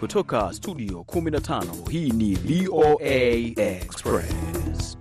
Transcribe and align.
Kutoka 0.00 0.52
studio 0.52 0.98
15 1.06 1.90
hii 1.90 2.10
ni 2.10 2.34
VOA 2.34 3.04
Express. 3.56 4.98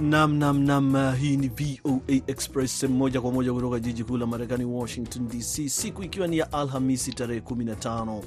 Nam 0.00 0.34
nam 0.38 0.58
nam, 0.64 1.14
hii 1.16 1.36
ni 1.36 1.48
VOA 1.48 2.20
Express 2.26 2.82
moja 2.84 3.20
kwa 3.20 3.32
moja 3.32 3.52
kutoka 3.52 3.78
jiji 3.80 4.04
kuu 4.04 4.16
la 4.16 4.26
Marekani, 4.26 4.64
Washington 4.64 5.28
DC, 5.28 5.68
siku 5.68 6.02
ikiwa 6.02 6.26
ni 6.26 6.38
ya 6.38 6.52
Alhamisi 6.52 7.12
tarehe 7.12 7.40
15 7.40 8.22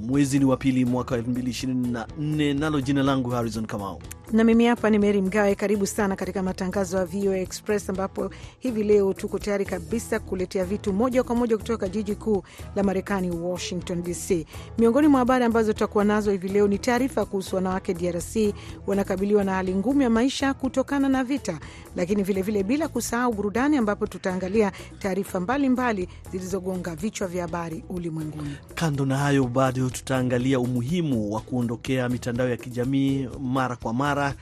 mwezi 0.00 0.38
ni 0.38 0.44
wa 0.44 0.56
pili 0.56 0.84
mwaka 0.84 1.16
2024, 1.16 2.54
nalo 2.58 2.80
jina 2.80 3.02
langu 3.02 3.30
Harrison 3.30 3.66
Kamau 3.66 4.02
na 4.32 4.44
mimi 4.44 4.66
hapa 4.66 4.90
ni 4.90 4.98
Meri 4.98 5.22
Mgawe. 5.22 5.54
Karibu 5.54 5.86
sana 5.86 6.16
katika 6.16 6.42
matangazo 6.42 6.96
ya 6.98 7.04
VOA 7.04 7.38
Express 7.38 7.90
ambapo 7.90 8.30
hivi 8.58 8.82
leo 8.84 9.12
tuko 9.14 9.38
tayari 9.38 9.64
kabisa 9.64 10.20
kuletea 10.20 10.64
vitu 10.64 10.92
moja 10.92 11.22
kwa 11.22 11.34
moja 11.36 11.56
kutoka 11.56 11.88
jiji 11.88 12.14
kuu 12.14 12.42
la 12.76 12.82
Marekani, 12.82 13.30
Washington 13.30 14.02
DC. 14.02 14.46
Miongoni 14.78 15.08
mwa 15.08 15.18
habari 15.18 15.44
ambazo 15.44 15.72
tutakuwa 15.72 16.04
nazo 16.04 16.30
hivi 16.30 16.48
leo 16.48 16.68
ni 16.68 16.78
taarifa 16.78 17.24
kuhusu 17.24 17.56
wanawake 17.56 17.94
DRC 17.94 18.54
wanakabiliwa 18.86 19.44
na 19.44 19.54
hali 19.54 19.74
ngumu 19.74 20.02
ya 20.02 20.10
maisha 20.10 20.54
kutokana 20.54 21.08
na 21.08 21.24
vita, 21.24 21.58
lakini 21.96 22.22
vilevile 22.22 22.58
vile 22.62 22.68
bila 22.68 22.88
kusahau 22.88 23.32
burudani, 23.32 23.76
ambapo 23.76 24.06
tutaangalia 24.06 24.72
taarifa 24.98 25.40
mbalimbali 25.40 26.08
zilizogonga 26.32 26.94
vichwa 26.96 27.28
vya 27.28 27.42
habari 27.42 27.84
ulimwenguni. 27.88 28.56
Kando 28.74 29.06
na 29.06 29.16
hayo, 29.18 29.44
bado 29.44 29.90
tutaangalia 29.90 30.60
umuhimu 30.60 31.32
wa 31.34 31.40
kuondokea 31.40 32.08
mitandao 32.08 32.48
ya 32.48 32.56
kijamii 32.56 33.28
mara 33.40 33.76
kwa 33.76 33.92
mara 33.94 34.15
Uh, 34.16 34.32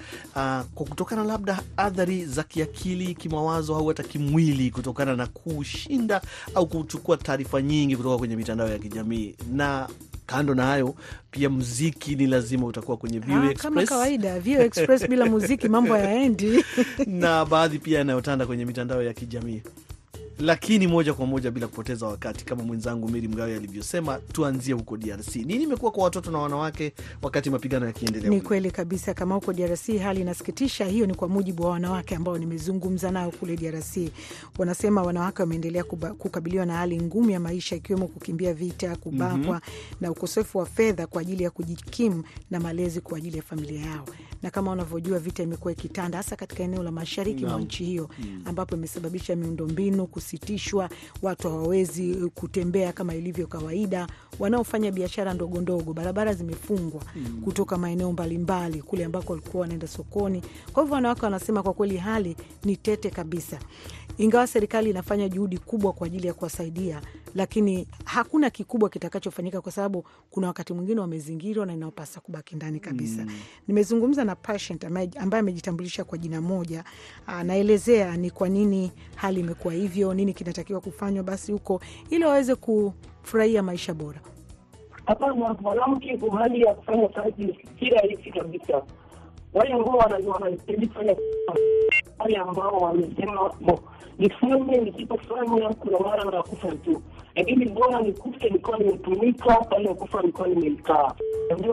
kwa 0.75 0.87
kutokana 0.89 1.25
labda 1.25 1.63
athari 1.77 2.25
za 2.27 2.43
kiakili, 2.43 3.15
kimawazo 3.15 3.77
au 3.77 3.87
hata 3.87 4.03
kimwili 4.03 4.71
kutokana 4.71 5.17
na 5.17 5.27
kushinda 5.27 6.21
au 6.55 6.67
kuchukua 6.67 7.17
taarifa 7.17 7.63
nyingi 7.63 7.97
kutoka 7.97 8.19
kwenye 8.19 8.37
mitandao 8.37 8.69
ya 8.69 8.79
kijamii. 8.79 9.35
Na 9.53 9.89
kando 10.27 10.55
na 10.55 10.67
hayo 10.67 10.95
pia 11.31 11.51
muziki 11.51 12.15
ni 12.17 12.27
lazima 12.27 12.67
utakuwa 12.67 12.97
kwenye 12.97 13.19
VOA 13.19 13.37
Express. 13.51 13.63
Kama 13.63 13.83
kawaida 13.85 14.41
VOA 14.41 14.65
Express 14.65 15.09
bila 15.09 15.27
muziki 15.27 15.69
mambo 15.69 15.95
hayaendi. 15.95 16.65
Na 17.07 17.45
baadhi 17.45 17.79
pia 17.79 17.99
yanayotanda 17.99 18.47
kwenye 18.47 18.65
mitandao 18.65 19.03
ya 19.03 19.13
kijamii 19.13 19.63
lakini 20.39 20.87
moja 20.87 21.15
kwa 21.15 21.27
moja 21.27 21.51
bila 21.51 21.67
kupoteza 21.67 22.07
wakati, 22.07 22.45
kama 22.45 22.63
mwenzangu 22.65 23.09
Meri 23.09 23.29
Mgawe 23.29 23.57
alivyosema, 23.57 24.19
tuanzie 24.33 24.75
huko 24.75 24.97
DRC. 24.97 25.37
Nini 25.37 25.63
imekuwa 25.65 25.93
kwa 25.93 26.05
watoto 26.05 26.31
na 26.31 26.39
wanawake 26.39 26.93
wakati 27.23 27.51
mapigano 27.51 27.87
yakiendelea? 27.87 28.31
Ni 28.31 28.41
kweli 28.41 28.71
kabisa, 28.71 29.15
kama 29.15 29.35
huko 29.35 29.53
DRC 29.53 29.99
hali 30.03 30.21
inasikitisha. 30.21 30.85
Hiyo 30.85 31.07
ni 31.07 31.15
kwa 31.15 31.29
mujibu 31.29 31.63
wa 31.63 31.71
wanawake 31.71 32.17
ambao 32.17 32.39
nimezungumza 32.39 33.11
nao 33.11 33.31
kule 33.31 33.57
DRC. 33.57 33.97
Wanasema 34.59 35.03
wanawake 35.03 35.43
wameendelea 35.43 35.85
kukabiliwa 35.85 36.67
na 36.67 36.77
hali 36.77 37.03
ngumu 37.03 37.31
ya 37.31 37.41
maisha, 37.41 37.77
ikiwemo 37.77 38.07
kukimbia 38.09 38.55
vita, 38.55 38.97
kubakwa 38.97 39.37
mm 39.39 39.45
-hmm. 39.45 39.61
na 40.01 40.11
ukosefu 40.11 40.59
wa 40.59 40.67
fedha 40.67 41.07
kwa 41.07 41.21
ajili 41.21 41.43
ya 41.45 41.51
kujikimu 41.51 42.25
na 42.51 42.61
malezi 42.61 43.01
kwa 43.01 43.19
ajili 43.19 43.37
ya 43.37 43.43
familia 43.43 43.81
yao, 43.81 44.05
na 44.43 44.51
kama 44.51 44.71
unavyojua 44.71 45.19
vita 45.19 45.43
imekuwa 45.43 45.73
ikitanda 45.73 46.19
hasa 46.19 46.37
katika 46.37 46.63
eneo 46.63 46.83
la 46.83 46.91
mashariki 46.91 47.47
mwa 47.47 47.61
nchi 47.61 47.85
hiyo 47.85 48.09
mm 48.19 48.41
ambapo 48.45 48.77
imesababisha 48.77 49.37
miundombinu 49.37 50.07
sitishwa 50.25 50.91
watu 51.23 51.49
hawawezi 51.51 52.15
kutembea 52.35 52.93
kama 52.93 53.15
ilivyo 53.15 53.47
kawaida. 53.47 54.07
Wanaofanya 54.39 54.91
biashara 54.93 55.35
ndogo 55.35 55.61
ndogo, 55.61 55.93
barabara 55.93 56.35
zimefungwa 56.35 57.03
mm. 57.17 57.41
kutoka 57.45 57.79
maeneo 57.79 58.13
mbalimbali 58.13 58.83
kule 58.83 59.05
ambako 59.05 59.33
walikuwa 59.33 59.61
wanaenda 59.61 59.87
sokoni. 59.87 60.43
Kwa 60.73 60.83
hivyo 60.83 60.95
wanawake 60.95 61.23
wanasema 61.25 61.63
kwa 61.63 61.73
kweli 61.73 61.97
hali 61.97 62.37
ni 62.65 62.77
tete 62.77 63.11
kabisa, 63.11 63.59
ingawa 64.19 64.47
serikali 64.47 64.91
inafanya 64.91 65.29
juhudi 65.29 65.59
kubwa 65.59 65.93
kwa 65.93 66.07
ajili 66.07 66.27
ya 66.27 66.35
kuwasaidia, 66.35 67.01
lakini 67.35 67.89
hakuna 68.05 68.51
kikubwa 68.51 68.89
kitakachofanyika 68.89 69.61
kwa 69.61 69.73
sababu 69.73 70.05
kuna 70.31 70.47
wakati 70.47 70.73
mwingine 70.73 71.01
wamezingirwa 71.01 71.67
na 71.67 71.75
inaopasa 71.75 72.21
kubaki 72.21 72.57
ndani 72.57 72.81
kabisa. 72.81 73.25
Mm. 73.25 73.33
Nimezungumza 73.69 74.25
na 74.25 74.37
patient 74.37 74.85
ambaye 74.85 75.11
amejitambulisha 75.41 76.05
kwa 76.05 76.19
jina 76.19 76.41
moja, 76.41 76.85
anaelezea 77.27 78.17
ni 78.17 78.31
kwa 78.31 78.49
nini 78.49 78.93
hali 79.15 79.41
imekuwa 79.41 79.75
hivyo, 79.75 80.14
nini 80.15 80.33
kinatakiwa 80.35 80.81
kufanywa 80.81 81.25
basi 81.25 81.53
huko 81.53 81.81
ili 82.11 82.25
waweze 82.25 82.55
kufurahia 82.55 83.63
maisha 83.63 83.95
bora. 83.95 84.21
Hapana, 85.07 85.55
mwanamke 85.61 86.17
kwa 86.19 86.39
hali 86.39 86.61
ya 86.61 86.75
kufanya 86.75 87.09
kazi 87.09 87.59
si 87.79 87.85
rahisi 87.91 88.31
kabisa. 88.31 88.83
Wale 89.55 89.73
ambao 89.73 89.97
wanahitaji 89.97 90.87
kufanya 90.87 91.17
wale 92.19 92.37
ambao 92.37 92.77
wamesema 92.79 93.51
nifanye, 94.19 94.77
nisipofanya 94.77 95.69
kuna 95.75 95.99
mara 95.99 96.25
nakufa 96.25 96.69
tu, 96.73 97.03
lakini 97.35 97.67
bora 97.69 98.01
nikufe 98.01 98.51
nikiwa 98.51 98.79
nimetumika 98.79 99.55
pale 99.57 99.95
kufa 99.95 100.23
nikiwa 100.23 100.49
nimekaa. 100.49 101.13
Ndio 101.59 101.73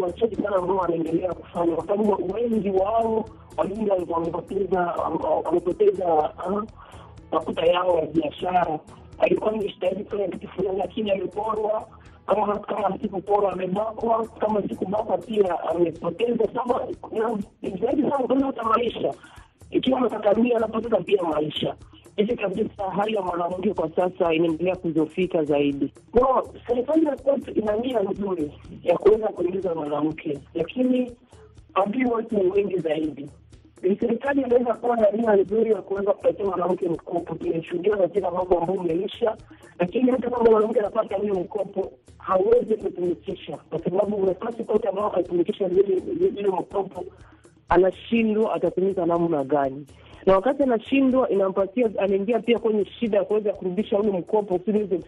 wachache 0.00 0.36
sana 0.36 0.56
ambao 0.56 0.76
wanaendelea 0.76 1.32
kufanya, 1.34 1.76
kwa 1.76 1.86
sababu 1.86 2.32
wengi 2.34 2.70
wao 2.70 3.24
walingi 3.56 3.90
wamepoteza 5.44 6.32
makuta 7.32 7.66
yao 7.66 7.98
ya 7.98 8.06
biashara. 8.06 8.78
Alikuwa 9.18 9.52
nistahili 9.52 10.04
kufanya 10.04 10.28
kitu 10.28 10.48
fulani, 10.48 10.78
lakini 10.78 11.10
ameporwa 11.10 11.88
kama 12.26 12.58
kama 12.58 12.98
sikuporwa 12.98 13.52
amebakwa, 13.52 14.26
kama 14.26 14.62
sikubakwa 14.62 15.18
pia 15.18 15.60
amepoteza. 15.68 16.44
Zaidi 17.80 18.02
sana 18.10 18.46
hata 18.46 18.62
maisha, 18.62 19.14
ikiwa 19.70 19.98
amekakamia 19.98 20.56
anapoteza 20.56 20.96
pia 20.96 21.22
maisha. 21.22 21.74
Hivi 22.16 22.36
kabisa, 22.36 22.90
hali 22.90 23.14
ya 23.14 23.22
mwanamke 23.22 23.74
kwa 23.74 23.90
sasa 23.90 24.34
inaendelea 24.34 24.76
kuzofika 24.76 25.44
zaidi. 25.44 25.92
Serikali 26.66 27.06
kwetu 27.06 27.50
ina 27.50 27.76
nia 27.76 28.00
nzuri 28.00 28.52
ya 28.82 28.98
kuweza 28.98 29.28
kuingiza 29.28 29.74
mwanamke, 29.74 30.38
lakini 30.54 31.12
adui 31.74 32.04
watu 32.04 32.34
ni 32.36 32.50
wengi 32.50 32.78
zaidi. 32.78 33.30
Serikali 33.82 34.42
inaweza 34.42 34.74
kuwa 34.74 34.96
na 34.96 35.10
nia 35.10 35.36
nzuri 35.36 35.70
ya 35.72 35.82
kuweza 35.82 36.12
kupatia 36.12 36.44
mwanamke 36.44 36.88
mkopo. 36.88 37.34
Tumeshuhudia 37.34 37.96
katika 37.96 38.30
mambo 38.30 38.58
ambayo 38.58 38.80
umeisha, 38.80 39.36
lakini 39.78 40.10
hata 40.10 40.30
kama 40.30 40.50
mwanamke 40.50 40.80
anapata 40.80 41.16
hiyo 41.16 41.34
mkopo 41.34 41.92
hawezi 42.18 42.76
kutumikisha, 42.76 43.56
kwa 43.70 43.78
sababu 43.78 44.26
nafasi 44.26 44.64
kote 44.64 44.88
ambao 44.88 45.16
atumikisha 45.16 45.66
ile 45.68 46.48
mkopo 46.48 47.04
anashindwa, 47.68 48.54
atatumika 48.54 49.06
namna 49.06 49.44
gani? 49.44 49.86
Na 50.26 50.34
wakati 50.34 50.62
anashindwa, 50.62 51.28
inampatia 51.30 51.90
anaingia 51.98 52.38
pia 52.40 52.58
kwenye 52.58 52.84
shida 52.84 53.18
ya 53.18 53.24
kuweza 53.24 53.52
kurudisha 53.52 53.98
ule 53.98 54.10
mkopo 54.10 54.60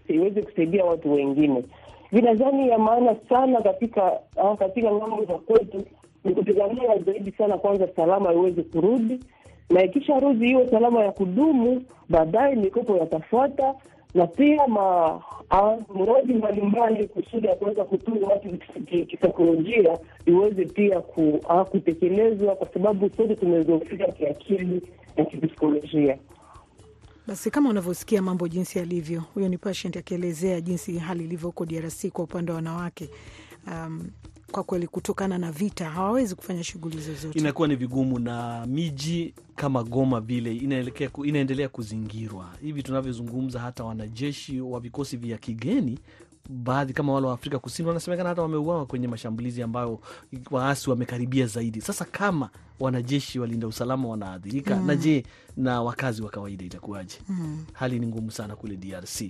iweze 0.09 0.43
kusaidia 0.43 0.85
watu 0.85 1.13
wengine. 1.13 1.65
Vinadhani 2.13 2.69
ya 2.69 2.79
maana 2.79 3.17
sana 3.29 3.61
katika 3.63 4.13
katika 4.59 4.93
ng'ambo 4.93 5.25
za 5.25 5.35
kwetu 5.35 5.85
ni 6.25 6.35
kupigania 6.35 6.95
zaidi 7.25 7.37
sana, 7.39 7.59
kwanza 7.59 7.89
salama 7.97 8.33
iweze 8.33 8.63
kurudi, 8.63 9.21
na 9.71 9.85
ikisha 9.85 10.21
rudi 10.21 10.51
iwe 10.51 10.71
salama 10.71 11.05
ya 11.05 11.13
kudumu, 11.13 11.83
baadaye 12.09 12.55
mikopo 12.57 12.97
yatafuata 12.97 13.75
na 14.15 14.27
pia 14.27 14.67
ma 14.69 15.21
mradi 15.95 16.35
mbalimbali 16.35 17.09
kusudi 17.09 17.47
ya 17.47 17.55
kuweza 17.57 17.85
kutunza 17.85 18.27
watu 18.27 18.49
kisaikolojia 19.07 19.99
iweze 20.27 20.65
pia 20.65 21.01
ku, 21.01 21.41
kutekelezwa 21.71 22.55
kwa 22.57 22.69
sababu 22.75 23.11
sote 23.17 23.35
tumezofika 23.37 24.07
kiakili 24.13 24.83
na 25.17 25.25
kipsikolojia. 25.25 26.19
Basi 27.27 27.51
kama 27.51 27.71
unavyosikia 27.71 28.23
mambo 28.23 28.49
jinsi 28.49 28.79
yalivyo, 28.79 29.23
huyo 29.35 29.49
ni 29.49 29.59
patient 29.59 29.97
akielezea 29.97 30.61
jinsi 30.61 30.99
hali 30.99 31.25
ilivyo 31.25 31.49
huko 31.49 31.67
DRC 31.67 32.07
kwa 32.13 32.25
upande 32.25 32.53
wa 32.53 32.57
wanawake. 32.57 33.09
Um, 33.67 34.11
kwa 34.55 34.65
kweli 34.65 34.87
kutokana 34.87 35.39
na 35.39 35.53
vita 35.53 35.91
hawawezi 35.91 36.35
kufanya 36.35 36.65
shughuli 36.65 37.01
zozote, 37.01 37.39
inakuwa 37.39 37.69
ni 37.69 37.77
vigumu, 37.77 38.19
na 38.19 38.67
miji 38.67 39.35
kama 39.57 39.83
Goma 39.83 40.21
vile 40.21 40.57
inaelekea 40.57 41.11
inaendelea 41.25 41.69
kuzingirwa 41.69 42.51
hivi 42.63 42.83
tunavyozungumza. 42.83 43.61
Hata 43.61 43.85
wanajeshi 43.85 44.61
wa 44.61 44.81
vikosi 44.81 45.17
vya 45.17 45.39
kigeni 45.39 45.99
baadhi 46.49 46.93
kama 46.93 47.13
wale 47.13 47.27
wa 47.27 47.33
Afrika 47.33 47.59
Kusini 47.59 47.89
wanasemekana 47.89 48.29
hata 48.29 48.43
wameuawa 48.43 48.87
kwenye 48.87 49.09
mashambulizi 49.09 49.63
ambayo 49.63 50.01
waasi 50.51 50.91
wamekaribia 50.91 51.47
zaidi. 51.47 51.81
Sasa 51.81 52.05
kama 52.05 52.51
wanajeshi 52.81 53.39
walinda 53.39 53.67
usalama 53.67 54.09
wanaathirika, 54.09 54.77
mm. 54.77 54.87
na 54.87 54.97
je, 54.97 55.25
na 55.57 55.83
wakazi 55.83 56.23
wa 56.23 56.31
kawaida 56.31 56.65
itakuwaje? 56.65 57.17
mm. 57.29 57.65
hali 57.73 57.99
ni 57.99 58.07
ngumu 58.07 58.31
sana 58.31 58.57
kule 58.57 58.77
DRC. 58.77 59.23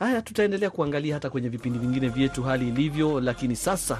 Haya, 0.00 0.22
tutaendelea 0.22 0.70
kuangalia 0.70 1.14
hata 1.14 1.30
kwenye 1.30 1.48
vipindi 1.48 1.78
vingine 1.78 2.08
vyetu 2.08 2.42
hali 2.42 2.68
ilivyo, 2.68 3.20
lakini 3.20 3.56
sasa 3.56 3.98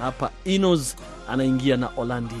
hapa 0.00 0.30
Inos 0.44 0.96
anaingia 1.28 1.76
na 1.76 1.90
Olandi. 1.96 2.34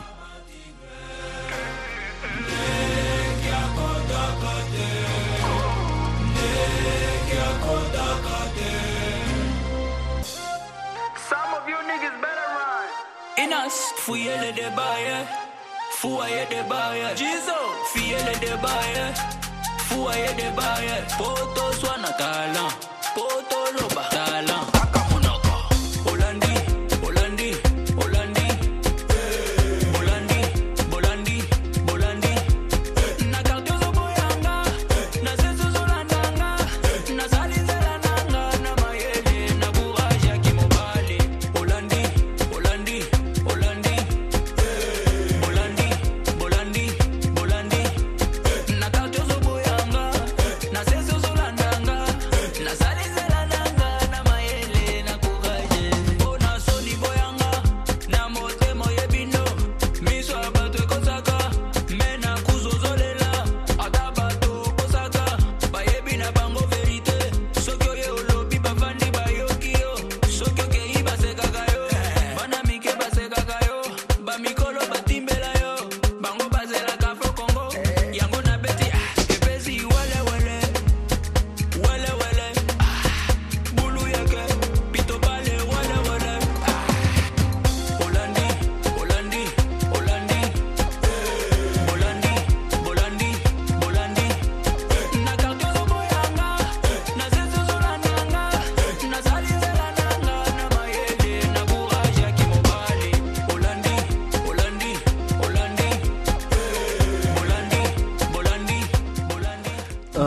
Fuyele 14.04 14.52
de 14.52 14.70
baye 14.76 15.26
Foyer 16.02 16.48
de 16.50 16.62
baye. 16.68 17.14
Jizo. 17.14 17.58
Fiele 17.92 18.34
de 18.40 18.56
baye. 18.60 19.14
Foyer 19.88 20.34
de 20.36 20.50
baye. 20.56 21.04
Poto 21.16 21.72
swana 21.80 22.10
talent. 22.18 22.91
Poto 23.14 23.60
loba 23.76 23.91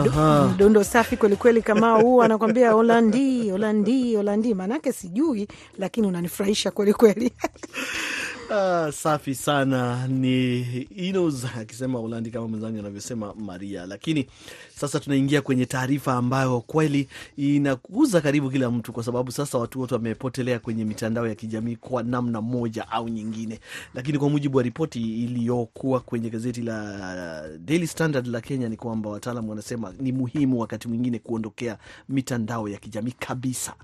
Aha. 0.00 0.48
Mdundo 0.54 0.84
safi 0.84 1.16
kwelikweli, 1.16 1.62
kama 1.62 1.90
huu 2.00 2.22
anakwambia 2.22 2.74
Olandi, 2.74 3.52
Olandi, 3.52 4.16
Holandi, 4.16 4.54
maanake 4.54 4.92
sijui, 4.92 5.48
lakini 5.78 6.06
unanifurahisha 6.06 6.70
kwelikweli. 6.70 7.32
Ah, 8.50 8.92
safi 8.92 9.34
sana 9.34 10.06
ni 10.08 10.60
Inos 10.82 11.44
akisema 11.58 11.98
Holandi 11.98 12.30
kama 12.30 12.48
mwenzangu 12.48 12.78
anavyosema 12.78 13.34
Maria. 13.34 13.86
Lakini 13.86 14.26
sasa 14.74 15.00
tunaingia 15.00 15.42
kwenye 15.42 15.66
taarifa 15.66 16.14
ambayo 16.14 16.60
kweli 16.60 17.08
inakuza 17.36 18.20
karibu 18.20 18.50
kila 18.50 18.70
mtu, 18.70 18.92
kwa 18.92 19.02
sababu 19.04 19.32
sasa 19.32 19.58
watu 19.58 19.80
wote 19.80 19.94
wamepotelea 19.94 20.58
kwenye 20.58 20.84
mitandao 20.84 21.26
ya 21.28 21.34
kijamii 21.34 21.76
kwa 21.76 22.02
namna 22.02 22.40
moja 22.40 22.88
au 22.88 23.08
nyingine. 23.08 23.60
Lakini 23.94 24.18
kwa 24.18 24.30
mujibu 24.30 24.56
wa 24.56 24.62
ripoti 24.62 25.24
iliyokuwa 25.24 26.00
kwenye 26.00 26.30
gazeti 26.30 26.62
la 26.62 27.48
Daily 27.58 27.86
Standard 27.86 28.26
la 28.26 28.40
Kenya 28.40 28.68
ni 28.68 28.76
kwamba 28.76 29.10
wataalam 29.10 29.48
wanasema 29.48 29.94
ni 30.00 30.12
muhimu 30.12 30.60
wakati 30.60 30.88
mwingine 30.88 31.18
kuondokea 31.18 31.78
mitandao 32.08 32.68
ya 32.68 32.78
kijamii 32.78 33.14
kabisa. 33.18 33.74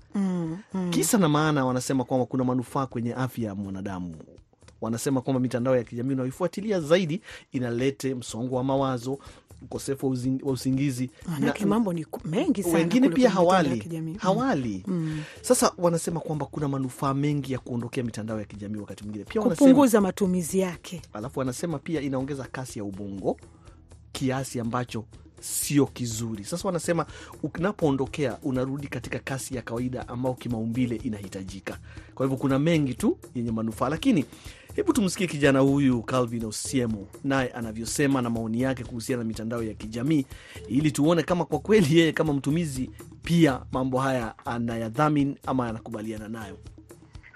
Kisa 0.89 1.17
na 1.17 1.29
maana, 1.29 1.65
wanasema 1.65 2.03
kwamba 2.03 2.25
kuna 2.25 2.43
manufaa 2.43 2.85
kwenye 2.85 3.13
afya 3.13 3.45
ya 3.47 3.55
mwanadamu 3.55 4.15
wanasema 4.83 5.21
kwamba 5.21 5.39
mitandao 5.39 5.75
ya 5.77 5.83
kijamii 5.83 6.13
unaoifuatilia 6.13 6.79
zaidi 6.81 7.21
inalete 7.51 8.15
msongo 8.15 8.55
wa 8.55 8.63
mawazo, 8.63 9.19
ukosefu 9.61 10.07
wa 10.43 10.51
usingizi 10.53 11.09
Maanake 11.27 11.65
mambo 11.65 11.93
ni 11.93 12.05
mengi 12.25 12.63
sana 12.63 12.75
wengine 12.75 13.09
pia 13.09 13.29
hawali 13.29 14.15
hawali. 14.17 14.83
Mm. 14.87 15.21
Sasa 15.41 15.71
wanasema 15.77 16.19
kwamba 16.19 16.45
kuna 16.45 16.67
manufaa 16.67 17.13
mengi 17.13 17.53
ya 17.53 17.59
kuondokea 17.59 18.03
mitandao 18.03 18.39
ya 18.39 18.45
kijamii 18.45 18.79
wakati 18.79 19.03
mwingine 19.03 19.25
pia 19.25 19.41
wanasema, 19.41 19.67
kupunguza 19.67 20.01
matumizi 20.01 20.59
yake. 20.59 21.01
alafu 21.13 21.39
wanasema 21.39 21.79
pia 21.79 22.01
inaongeza 22.01 22.43
kasi 22.51 22.79
ya 22.79 22.85
ubongo 22.85 23.37
kiasi 24.11 24.59
ambacho 24.59 25.05
sio 25.41 25.85
kizuri. 25.85 26.43
Sasa 26.45 26.67
wanasema 26.67 27.05
unapoondokea 27.57 28.37
unarudi 28.43 28.87
katika 28.87 29.19
kasi 29.19 29.55
ya 29.55 29.61
kawaida 29.61 30.07
ambao 30.07 30.33
kimaumbile 30.33 30.95
inahitajika. 30.95 31.77
Kwa 32.15 32.25
hivyo 32.25 32.37
kuna 32.37 32.59
mengi 32.59 32.93
tu 32.93 33.17
yenye 33.35 33.51
manufaa, 33.51 33.89
lakini 33.89 34.25
hebu 34.75 34.93
tumsikie 34.93 35.27
kijana 35.27 35.59
huyu 35.59 36.01
Calvin 36.01 36.45
Osiemo 36.45 37.07
naye 37.23 37.49
anavyosema 37.49 38.21
na 38.21 38.29
maoni 38.29 38.61
yake 38.61 38.83
kuhusiana 38.83 39.23
na 39.23 39.27
mitandao 39.27 39.63
ya 39.63 39.73
kijamii, 39.73 40.25
ili 40.67 40.91
tuone 40.91 41.23
kama 41.23 41.45
kwa 41.45 41.59
kweli 41.59 41.99
yeye 41.99 42.11
kama 42.11 42.33
mtumizi 42.33 42.89
pia 43.23 43.59
mambo 43.71 43.99
haya 43.99 44.33
anayadhamini 44.45 45.37
ama 45.45 45.67
anakubaliana 45.67 46.27
nayo. 46.27 46.57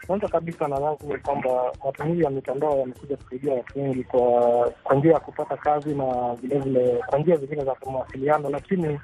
Kwanza 0.07 0.27
kabisa 0.27 0.67
nadhani 0.67 0.97
ni 1.07 1.17
kwamba 1.17 1.73
matumizi 1.85 2.23
ya 2.23 2.29
mitandao 2.29 2.77
yamekuja 2.79 3.17
kusaidia 3.17 3.53
watu 3.53 3.79
wengi 3.83 4.03
kwa 4.03 4.95
njia 4.95 5.11
ya 5.13 5.19
kupata 5.19 5.57
kazi 5.57 5.95
na 5.95 6.35
vilevile 6.41 7.03
kwa 7.07 7.19
njia 7.19 7.35
zingine 7.37 7.63
za 7.65 7.75
mawasiliano, 7.91 8.49
lakini 8.49 8.99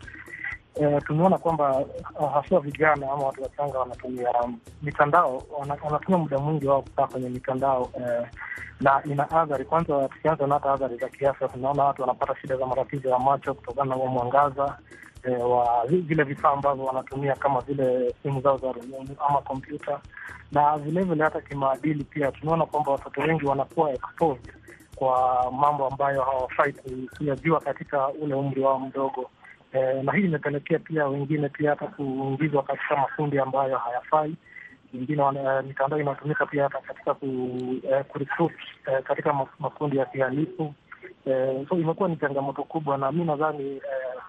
eh, 0.75 1.01
tumeona 1.07 1.37
kwamba 1.37 1.85
ah, 2.19 2.27
haswa 2.27 2.59
vijana 2.59 3.11
ama 3.11 3.23
watu 3.25 3.43
wachanga 3.43 3.79
wanatumia 3.79 4.29
mitandao, 4.81 5.43
wanatumia 5.59 6.17
muda 6.17 6.37
mwingi 6.39 6.67
wao 6.67 6.81
kukaa 6.81 7.07
kwenye 7.07 7.29
mitandao 7.29 7.89
eh, 7.99 8.27
na 8.81 9.01
ina 9.05 9.31
athari. 9.31 9.65
Kwanza 9.65 10.07
tukianza 10.09 10.47
na 10.47 10.53
hata 10.53 10.73
athari 10.73 10.97
za 10.97 11.09
kiafya, 11.09 11.47
tunaona 11.47 11.83
watu 11.83 12.01
wanapata 12.01 12.35
shida 12.41 12.57
za 12.57 12.65
matatizo 12.65 13.09
ya 13.09 13.19
macho 13.19 13.53
kutokana 13.53 13.89
na 13.89 13.95
huo 13.95 14.07
mwangaza 14.07 14.77
eh, 15.23 15.49
wa 15.49 15.85
vile 15.87 16.23
vifaa 16.23 16.49
ambavyo 16.51 16.85
wanatumia 16.85 17.35
kama 17.35 17.61
vile 17.61 18.15
simu 18.23 18.41
zao 18.41 18.57
za 18.57 18.71
rununu 18.71 19.15
ama 19.29 19.41
kompyuta 19.41 19.99
na 20.51 20.77
vilevile 20.77 21.23
hata 21.23 21.41
kimaadili 21.41 22.03
pia 22.03 22.31
tunaona 22.31 22.65
kwamba 22.65 22.91
watoto 22.91 23.21
wengi 23.21 23.45
wanakuwa 23.45 23.91
exposed 23.93 24.53
kwa 24.95 25.45
mambo 25.51 25.87
ambayo 25.87 26.21
hawafai 26.23 26.73
ku- 26.73 27.15
kuyajua 27.17 27.59
katika 27.59 28.07
ule 28.09 28.35
umri 28.35 28.61
wao 28.61 28.79
mdogo. 28.79 29.29
E, 29.73 30.03
na 30.03 30.11
hii 30.13 30.23
imepelekea 30.25 30.79
pia 30.79 31.07
wengine 31.07 31.49
pia 31.49 31.69
hata 31.69 31.87
kuingizwa 31.87 32.63
katika 32.63 32.95
makundi 32.97 33.39
ambayo 33.39 33.77
hayafai. 33.77 34.35
Wengine 34.93 35.23
eh, 35.23 35.63
mitandao 35.67 35.99
inatumika 35.99 36.45
pia 36.45 36.63
hata 36.63 36.79
katika 36.81 37.13
ku, 37.13 37.25
eh, 37.91 38.05
kurecruit 38.07 38.53
eh, 38.87 39.03
katika 39.03 39.33
makundi 39.59 39.97
ya 39.97 40.05
kihalifu. 40.05 40.73
Eh, 41.25 41.65
so 41.69 41.75
imekuwa 41.79 42.09
ni 42.09 42.17
changamoto 42.17 42.63
kubwa, 42.63 42.97
na 42.97 43.11
mi 43.11 43.23
nadhani 43.25 43.69
eh, 43.75 43.81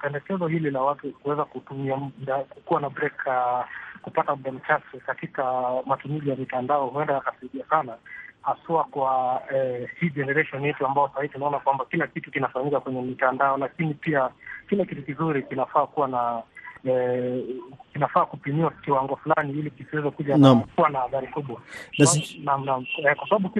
pendekezo 0.03 0.47
hili 0.47 0.71
la 0.71 0.81
watu 0.83 1.13
kuweza 1.13 1.45
kutumia 1.45 1.97
muda, 1.97 2.39
kukuwa 2.39 2.81
na 2.81 2.91
break 2.91 3.15
uh, 3.27 3.65
kupata 4.03 4.37
muda 4.37 4.53
mchache 4.53 4.99
katika 5.07 5.45
matumizi 5.87 6.31
ya 6.31 6.37
mitandao 6.37 6.87
huenda 6.87 7.15
yakasaidia 7.15 7.65
sana, 7.71 7.97
haswa 8.45 8.85
kwa 8.85 9.43
eh, 9.55 9.89
hii 10.01 10.11
generation 10.11 10.65
yetu 10.65 10.87
ambao 10.87 11.11
sahii 11.15 11.29
tunaona 11.29 11.59
kwamba 11.59 11.85
kila 11.85 12.07
kitu 12.07 12.31
kinafanyika 12.31 12.81
kwenye 12.81 13.03
mitandao, 13.03 13.57
lakini 13.57 13.95
pia 13.95 14.31
kila 14.69 14.85
kitu 14.85 15.03
kizuri 15.03 15.43
kinafaa 15.43 15.87
kuwa 15.87 16.09
na 16.09 16.43
eh, 16.85 17.45
kinafaa 17.93 18.25
kupimiwa 18.27 18.71
kiwango 18.85 19.17
fulani 19.17 19.53
ili 19.53 19.71
kisiweze 19.71 20.11
kuja 20.11 20.37
na 20.37 20.55
kuwa 20.55 20.89
na 20.91 21.03
adhari 21.05 21.27
kubwa. 21.27 21.61
Eh, 21.99 23.17
kwa 23.17 23.29
sababu 23.29 23.51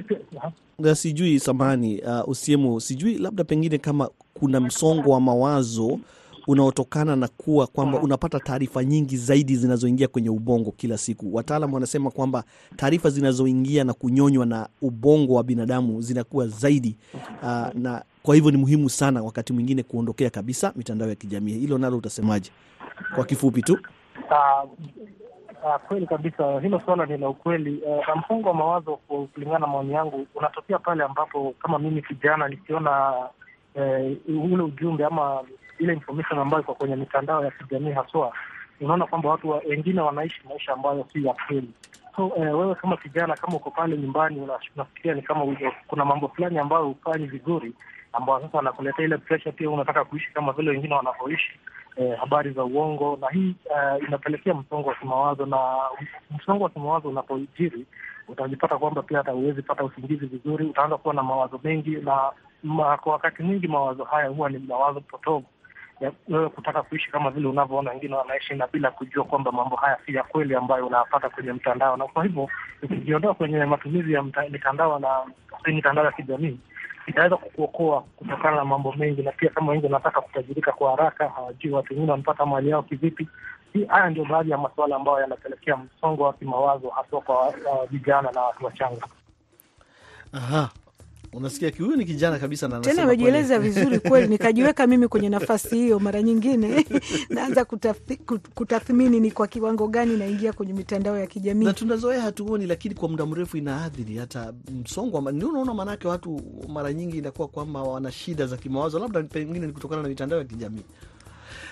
na 0.79 0.95
sijui 0.95 1.39
samani 1.39 2.01
uh, 2.01 2.29
usiemu 2.29 2.81
sijui 2.81 3.17
labda 3.17 3.43
pengine 3.43 3.77
kama 3.77 4.09
kuna 4.33 4.59
msongo 4.59 5.11
wa 5.11 5.21
mawazo 5.21 5.99
unaotokana 6.47 7.15
na 7.15 7.27
kuwa 7.27 7.67
kwamba 7.67 7.99
unapata 8.01 8.39
taarifa 8.39 8.83
nyingi 8.83 9.17
zaidi 9.17 9.55
zinazoingia 9.55 10.07
kwenye 10.07 10.29
ubongo 10.29 10.71
kila 10.71 10.97
siku. 10.97 11.35
Wataalam 11.35 11.73
wanasema 11.73 12.11
kwamba 12.11 12.43
taarifa 12.75 13.09
zinazoingia 13.09 13.83
na 13.83 13.93
kunyonywa 13.93 14.45
na 14.45 14.69
ubongo 14.81 15.33
wa 15.33 15.43
binadamu 15.43 16.01
zinakuwa 16.01 16.47
zaidi 16.47 16.97
uh, 17.43 17.67
na 17.73 18.03
kwa 18.23 18.35
hivyo 18.35 18.51
ni 18.51 18.57
muhimu 18.57 18.89
sana 18.89 19.23
wakati 19.23 19.53
mwingine 19.53 19.83
kuondokea 19.83 20.29
kabisa 20.29 20.73
mitandao 20.75 21.09
ya 21.09 21.15
kijamii. 21.15 21.53
Hilo 21.53 21.77
nalo 21.77 21.97
utasemaje 21.97 22.51
kwa 23.15 23.25
kifupi 23.25 23.61
tu? 23.61 23.73
Uh, 24.31 24.69
uh, 25.63 25.75
kweli 25.87 26.07
kabisa, 26.07 26.59
hilo 26.59 26.81
suala 26.85 27.05
ni 27.05 27.17
la 27.17 27.29
ukweli. 27.29 27.81
uh, 27.81 28.07
na 28.07 28.15
msongo 28.15 28.47
wa 28.49 28.53
mawazo 28.55 28.95
kulingana 29.33 29.59
na 29.59 29.67
maoni 29.67 29.93
yangu 29.93 30.27
unatokea 30.35 30.79
pale 30.79 31.03
ambapo 31.03 31.53
kama 31.59 31.79
mimi 31.79 32.01
kijana 32.01 32.47
nikiona 32.47 33.13
uh, 33.75 34.43
ule 34.53 34.63
ujumbe 34.63 35.05
ama 35.05 35.43
ile 35.79 35.93
information 35.93 36.39
ambayo 36.39 36.63
iko 36.63 36.73
kwenye 36.75 36.95
mitandao 36.95 37.45
ya 37.45 37.51
kijamii 37.51 37.91
haswa 37.91 38.33
unaona 38.81 39.05
kwamba 39.05 39.29
watu 39.29 39.49
wa, 39.49 39.57
wengine 39.69 40.01
wanaishi 40.01 40.41
maisha 40.49 40.73
ambayo 40.73 41.07
si 41.13 41.25
ya 41.25 41.33
kweli. 41.47 41.69
So 42.15 42.31
eh, 42.37 42.57
wewe 42.59 42.75
kama 42.75 42.97
kijana, 42.97 43.35
kama 43.35 43.57
uko 43.57 43.71
pale 43.71 43.97
nyumbani 43.97 44.39
unafikiria 44.75 45.13
ni 45.13 45.21
kama 45.21 45.43
ujo, 45.43 45.71
kuna 45.87 46.05
mambo 46.05 46.27
fulani 46.27 46.57
ambayo 46.57 46.85
hufanyi 46.85 47.25
vizuri, 47.25 47.73
ambayo 48.13 48.41
sasa 48.41 48.59
anakuletea 48.59 49.05
ile 49.05 49.17
pressure, 49.17 49.51
pia 49.51 49.69
unataka 49.69 50.05
kuishi 50.05 50.31
kama 50.33 50.51
vile 50.53 50.71
wengine 50.71 50.95
wanavyoishi 50.95 51.59
eh, 51.95 52.17
habari 52.19 52.51
za 52.51 52.63
uongo, 52.63 53.17
na 53.21 53.27
hii 53.29 53.55
eh, 53.75 54.03
inapelekea 54.07 54.53
msongo 54.53 54.89
wa 54.89 54.95
kimawazo, 54.95 55.45
na 55.45 55.59
msongo 56.37 56.63
wa 56.63 56.69
kimawazo 56.69 57.09
unapojiri 57.09 57.85
utajipata 58.27 58.77
kwamba 58.77 59.01
pia 59.01 59.17
hata 59.17 59.31
huwezi 59.31 59.61
pata 59.61 59.83
usingizi 59.83 60.25
vizuri, 60.25 60.65
utaanza 60.65 60.97
kuwa 60.97 61.13
na 61.13 61.23
mawazo 61.23 61.59
mengi, 61.63 61.89
na 61.95 62.31
kwa 62.97 63.11
wakati 63.13 63.43
mwingi 63.43 63.67
mawazo 63.67 64.03
haya 64.03 64.27
huwa 64.29 64.49
ni 64.49 64.57
mawazo 64.59 65.01
potovu 65.01 65.45
wewe 66.29 66.49
kutaka 66.49 66.83
kuishi 66.83 67.11
kama 67.11 67.29
vile 67.31 67.47
unavyoona 67.47 67.91
wengine 67.91 68.15
wanaishi, 68.15 68.53
na 68.53 68.67
bila 68.67 68.91
kujua 68.91 69.23
kwamba 69.23 69.51
mambo 69.51 69.75
haya 69.75 69.97
si 70.05 70.13
ya 70.15 70.23
kweli 70.23 70.55
ambayo 70.55 70.87
unayapata 70.87 71.29
kwenye 71.29 71.53
mtandao. 71.53 71.97
Na 71.97 72.07
kwa 72.07 72.23
hivyo 72.23 72.49
ukijiondoa 72.83 73.33
kwenye 73.33 73.65
matumizi 73.65 74.13
ya 74.13 74.23
mitandao 74.51 74.99
na 74.99 75.09
mitandao 75.67 76.05
ya 76.05 76.11
kijamii 76.11 76.59
itaweza 77.07 77.37
kukuokoa 77.37 78.01
kutokana 78.01 78.55
na 78.55 78.65
mambo 78.65 78.91
mengi, 78.93 79.21
na 79.23 79.31
pia 79.31 79.49
kama 79.49 79.71
wengi 79.71 79.85
wanataka 79.85 80.21
kutajirika 80.21 80.71
kwa 80.71 80.91
haraka, 80.91 81.29
hawajui 81.29 81.71
watu 81.73 81.93
wengine 81.93 82.11
wanapata 82.11 82.45
mali 82.45 82.69
yao 82.69 82.83
kivipi. 82.83 83.27
Haya 83.87 84.09
ndio 84.09 84.25
baadhi 84.25 84.51
ya 84.51 84.57
masuala 84.57 84.95
ambayo 84.95 85.19
yanapelekea 85.21 85.77
msongo 85.77 86.23
wa 86.23 86.33
kimawazo 86.33 86.89
haswa 86.89 87.21
kwa 87.21 87.47
uh, 87.47 87.89
vijana 87.91 88.31
na 88.31 88.41
watu 88.41 88.65
wachanga. 88.65 89.07
Aha. 90.33 90.69
Unasikia 91.35 91.71
ki- 91.71 91.83
huyu 91.83 91.97
ni 91.97 92.05
kijana 92.05 92.39
kabisa 92.39 92.67
na 92.67 92.79
Tena 92.79 93.03
amejieleza 93.03 93.59
vizuri 93.59 93.99
kweli, 93.99 94.27
nikajiweka 94.33 94.87
mimi 94.87 95.07
kwenye 95.07 95.29
nafasi 95.29 95.75
hiyo. 95.75 95.99
Mara 95.99 96.21
nyingine 96.21 96.85
naanza 97.29 97.65
kutathmini 98.55 99.19
ni 99.19 99.31
kwa 99.31 99.47
kiwango 99.47 99.87
gani 99.87 100.17
naingia 100.17 100.53
kwenye 100.53 100.73
mitandao 100.73 101.17
ya 101.19 101.27
kijamii. 101.27 101.65
na 101.65 101.73
tunazoea 101.73 102.21
hatuoni, 102.21 102.65
lakini 102.65 102.95
kwa 102.95 103.09
muda 103.09 103.25
mrefu 103.25 103.57
inaathiri 103.57 104.17
hata 104.17 104.53
msongo. 104.83 105.31
Ndio 105.31 105.49
unaona, 105.49 105.73
maanake 105.73 106.07
watu 106.07 106.41
mara 106.69 106.93
nyingi 106.93 107.17
inakuwa 107.17 107.47
kwamba 107.47 107.81
wana 107.83 108.11
shida 108.11 108.47
za 108.47 108.57
kimawazo, 108.57 108.99
labda 108.99 109.23
pengine 109.23 109.67
ni 109.67 109.73
kutokana 109.73 110.01
na 110.01 110.09
mitandao 110.09 110.39
ya 110.39 110.45
kijamii. 110.45 110.83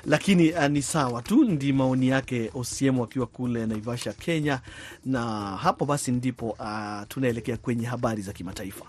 Lakini 0.06 0.52
uh, 0.54 0.66
ni 0.68 0.82
sawa 0.82 1.22
tu, 1.22 1.44
ndi 1.44 1.74
maoni 1.74 2.08
yake 2.08 2.52
Osiemo 2.54 3.04
akiwa 3.04 3.28
kule 3.28 3.66
Naivasha, 3.66 4.14
Kenya. 4.14 4.60
Na 5.06 5.22
hapo 5.58 5.86
basi 5.86 6.12
ndipo 6.12 6.50
uh, 6.50 7.02
tunaelekea 7.08 7.58
kwenye 7.58 7.86
habari 7.86 8.22
za 8.22 8.34
kimataifa. 8.34 8.86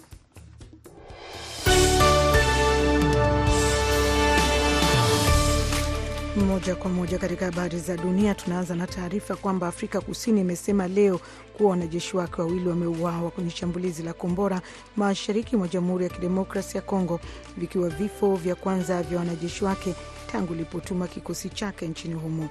Moja 6.36 6.74
kwa 6.74 6.90
moja 6.90 7.18
katika 7.18 7.44
habari 7.44 7.78
za 7.78 7.96
dunia, 7.96 8.34
tunaanza 8.34 8.74
na 8.74 8.86
taarifa 8.86 9.36
kwamba 9.36 9.68
Afrika 9.68 10.00
Kusini 10.00 10.40
imesema 10.40 10.88
leo 10.88 11.20
kuwa 11.56 11.70
wanajeshi 11.70 12.16
wake 12.16 12.40
wawili 12.42 12.68
wameuawa 12.68 13.30
kwenye 13.30 13.50
shambulizi 13.50 14.02
la 14.02 14.12
kombora 14.12 14.60
mashariki 14.96 15.56
mwa 15.56 15.68
Jamhuri 15.68 16.04
ya 16.04 16.10
Kidemokrasi 16.10 16.76
ya 16.76 16.82
Kongo, 16.82 17.20
vikiwa 17.56 17.88
vifo 17.88 18.34
vya 18.36 18.54
kwanza 18.54 19.02
vya 19.02 19.18
wanajeshi 19.18 19.64
wake 19.64 19.94
tangu 20.32 20.54
ilipotuma 20.54 21.08
kikosi 21.08 21.48
chake 21.48 21.88
nchini 21.88 22.14
humo. 22.14 22.48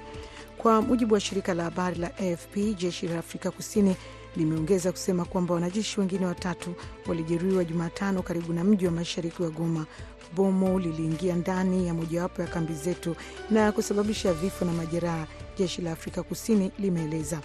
Kwa 0.58 0.82
mujibu 0.82 1.14
wa 1.14 1.20
shirika 1.20 1.54
la 1.54 1.64
habari 1.64 1.98
la 1.98 2.06
AFP, 2.18 2.56
jeshi 2.78 3.08
la 3.08 3.18
Afrika 3.18 3.50
Kusini 3.50 3.96
limeongeza 4.36 4.92
kusema 4.92 5.24
kwamba 5.24 5.54
wanajeshi 5.54 6.00
wengine 6.00 6.26
watatu 6.26 6.74
walijeruhiwa 7.06 7.64
Jumatano 7.64 8.22
karibu 8.22 8.52
na 8.52 8.64
mji 8.64 8.86
wa 8.86 8.92
mashariki 8.92 9.42
wa 9.42 9.50
Goma. 9.50 9.86
Bomo 10.36 10.78
liliingia 10.78 11.34
ndani 11.36 11.86
ya 11.86 11.94
mojawapo 11.94 12.42
ya 12.42 12.48
kambi 12.48 12.74
zetu 12.74 13.16
na 13.50 13.72
kusababisha 13.72 14.32
vifo 14.32 14.64
na 14.64 14.72
majeraha, 14.72 15.26
jeshi 15.58 15.82
la 15.82 15.92
Afrika 15.92 16.22
Kusini 16.22 16.70
limeeleza. 16.78 17.40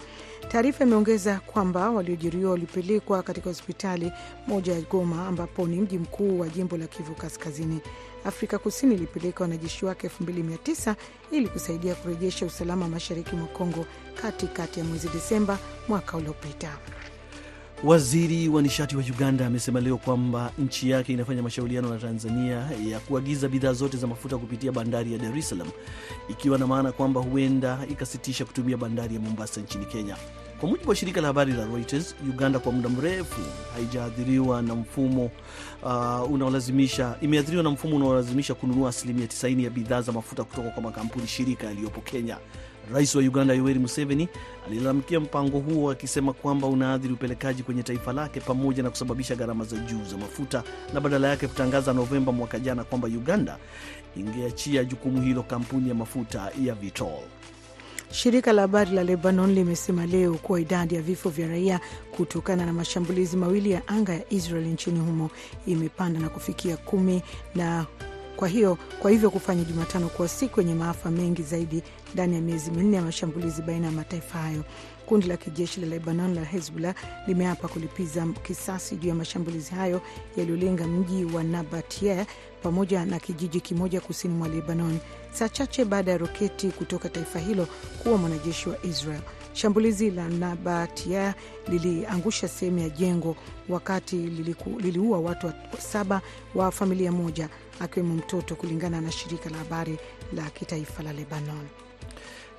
Taarifa 0.47 0.83
imeongeza 0.83 1.39
kwamba 1.39 1.89
waliojeruhiwa 1.89 2.51
walipelekwa 2.51 3.23
katika 3.23 3.49
hospitali 3.49 4.11
moja 4.47 4.73
ya 4.73 4.81
Goma, 4.81 5.27
ambapo 5.27 5.67
ni 5.67 5.81
mji 5.81 5.97
mkuu 5.97 6.39
wa 6.39 6.49
jimbo 6.49 6.77
la 6.77 6.87
Kivu 6.87 7.15
Kaskazini. 7.15 7.79
Afrika 8.25 8.57
Kusini 8.59 8.95
ilipeleka 8.95 9.43
wanajeshi 9.43 9.85
wake 9.85 10.07
2900 10.07 10.95
ili 11.31 11.47
kusaidia 11.47 11.95
kurejesha 11.95 12.45
usalama 12.45 12.87
mashariki 12.87 13.35
mwa 13.35 13.47
Kongo 13.47 13.85
katikati 14.21 14.79
ya 14.79 14.85
mwezi 14.85 15.09
Desemba 15.09 15.59
mwaka 15.87 16.17
uliopita. 16.17 16.77
Waziri 17.83 18.47
wa 18.49 18.61
nishati 18.61 18.95
wa 18.97 19.03
Uganda 19.03 19.45
amesema 19.47 19.81
leo 19.81 19.97
kwamba 19.97 20.51
nchi 20.57 20.89
yake 20.89 21.13
inafanya 21.13 21.43
mashauriano 21.43 21.89
na 21.89 21.97
Tanzania 21.99 22.69
ya 22.87 22.99
kuagiza 22.99 23.47
bidhaa 23.47 23.73
zote 23.73 23.97
za 23.97 24.07
mafuta 24.07 24.37
kupitia 24.37 24.71
bandari 24.71 25.11
ya 25.13 25.17
Dar 25.17 25.37
es 25.37 25.49
Salaam, 25.49 25.69
ikiwa 26.29 26.57
na 26.57 26.67
maana 26.67 26.91
kwamba 26.91 27.21
huenda 27.21 27.79
ikasitisha 27.91 28.45
kutumia 28.45 28.77
bandari 28.77 29.15
ya 29.15 29.21
Mombasa 29.21 29.61
nchini 29.61 29.85
Kenya. 29.85 30.17
Kwa 30.59 30.69
mujibu 30.69 30.89
wa 30.89 30.95
shirika 30.95 31.21
la 31.21 31.27
habari 31.27 31.53
la 31.53 31.65
Reuters, 31.65 32.15
Uganda 32.29 32.59
kwa 32.59 32.71
muda 32.71 32.89
mrefu 32.89 33.41
haijaathiriwa 33.75 34.61
na 34.61 34.75
mfumo 34.75 35.31
uh, 35.83 36.31
unaolazimisha 36.31 37.15
imeathiriwa 37.21 37.63
na 37.63 37.69
mfumo 37.69 37.95
unaolazimisha 37.95 38.53
kununua 38.53 38.89
asilimia 38.89 39.25
90 39.25 39.63
ya 39.63 39.69
bidhaa 39.69 40.01
za 40.01 40.11
mafuta 40.11 40.43
kutoka 40.43 40.69
kwa 40.69 40.83
makampuni 40.83 41.27
shirika 41.27 41.67
yaliyopo 41.67 42.01
Kenya. 42.01 42.37
Rais 42.93 43.15
wa 43.15 43.21
Uganda 43.21 43.53
Yoweri 43.53 43.79
Museveni 43.79 44.27
alilalamikia 44.67 45.19
mpango 45.19 45.59
huo 45.59 45.91
akisema 45.91 46.33
kwamba 46.33 46.67
unaathiri 46.67 47.13
upelekaji 47.13 47.63
kwenye 47.63 47.83
taifa 47.83 48.13
lake 48.13 48.39
pamoja 48.39 48.83
na 48.83 48.89
kusababisha 48.89 49.35
gharama 49.35 49.63
za 49.65 49.77
juu 49.77 50.03
za 50.05 50.17
mafuta, 50.17 50.63
na 50.93 51.01
badala 51.01 51.27
yake 51.27 51.47
kutangaza 51.47 51.93
Novemba 51.93 52.31
mwaka 52.31 52.59
jana 52.59 52.83
kwamba 52.83 53.07
Uganda 53.07 53.57
ingeachia 54.17 54.83
jukumu 54.83 55.21
hilo 55.21 55.43
kampuni 55.43 55.89
ya 55.89 55.95
mafuta 55.95 56.51
ya 56.63 56.73
Vitol. 56.75 57.19
Shirika 58.11 58.53
la 58.53 58.61
habari 58.61 58.91
la 58.91 59.03
Lebanon 59.03 59.53
limesema 59.53 60.05
leo 60.05 60.33
kuwa 60.33 60.61
idadi 60.61 60.95
ya 60.95 61.01
vifo 61.01 61.29
vya 61.29 61.47
raia 61.47 61.79
kutokana 62.11 62.65
na 62.65 62.73
mashambulizi 62.73 63.37
mawili 63.37 63.71
ya 63.71 63.87
anga 63.87 64.13
ya 64.13 64.21
Israel 64.29 64.65
nchini 64.67 64.99
humo 64.99 65.29
imepanda 65.67 66.19
na 66.19 66.29
kufikia 66.29 66.77
kumi 66.77 67.21
na 67.55 67.85
kwa 68.35 68.47
hiyo 68.47 68.77
kwa 68.99 69.11
hivyo 69.11 69.29
kufanya 69.29 69.63
Jumatano 69.63 70.07
kuwa 70.09 70.27
siku 70.27 70.59
yenye 70.61 70.73
maafa 70.73 71.11
mengi 71.11 71.43
zaidi 71.43 71.83
ndani 72.13 72.35
ya 72.35 72.41
miezi 72.41 72.71
minne 72.71 72.95
ya 72.97 73.01
mashambulizi 73.03 73.61
baina 73.61 73.85
ya 73.85 73.91
mataifa 73.91 74.37
hayo. 74.39 74.63
Kundi 75.09 75.27
la 75.27 75.37
kijeshi 75.37 75.81
la 75.81 75.87
Lebanon 75.87 76.35
la 76.35 76.43
Hezbollah 76.43 76.95
limeapa 77.27 77.67
kulipiza 77.67 78.27
kisasi 78.43 78.95
juu 78.95 79.09
ya 79.09 79.15
mashambulizi 79.15 79.71
hayo 79.75 80.01
yaliyolenga 80.37 80.87
mji 80.87 81.25
wa 81.25 81.43
Nabatie 81.43 82.25
pamoja 82.63 83.05
na 83.05 83.19
kijiji 83.19 83.61
kimoja 83.61 84.01
kusini 84.01 84.33
mwa 84.33 84.47
Lebanon, 84.47 84.99
saa 85.31 85.49
chache 85.49 85.85
baada 85.85 86.11
ya 86.11 86.17
roketi 86.17 86.67
kutoka 86.67 87.09
taifa 87.09 87.39
hilo 87.39 87.67
kuwa 88.03 88.17
mwanajeshi 88.17 88.69
wa 88.69 88.85
Israel. 88.85 89.21
Shambulizi 89.53 90.11
la 90.11 90.29
Nabatia 90.29 91.35
liliangusha 91.67 92.47
sehemu 92.47 92.79
ya 92.79 92.89
jengo 92.89 93.35
wakati 93.69 94.15
liliku, 94.15 94.79
liliua 94.79 95.19
watu 95.19 95.47
wa 95.47 95.53
saba 95.79 96.21
wa 96.55 96.71
familia 96.71 97.11
moja 97.11 97.49
akiwemo 97.79 98.13
mtoto, 98.15 98.55
kulingana 98.55 99.01
na 99.01 99.11
shirika 99.11 99.49
la 99.49 99.57
habari 99.57 99.97
la 100.33 100.49
kitaifa 100.49 101.03
la 101.03 101.13
Lebanon. 101.13 101.67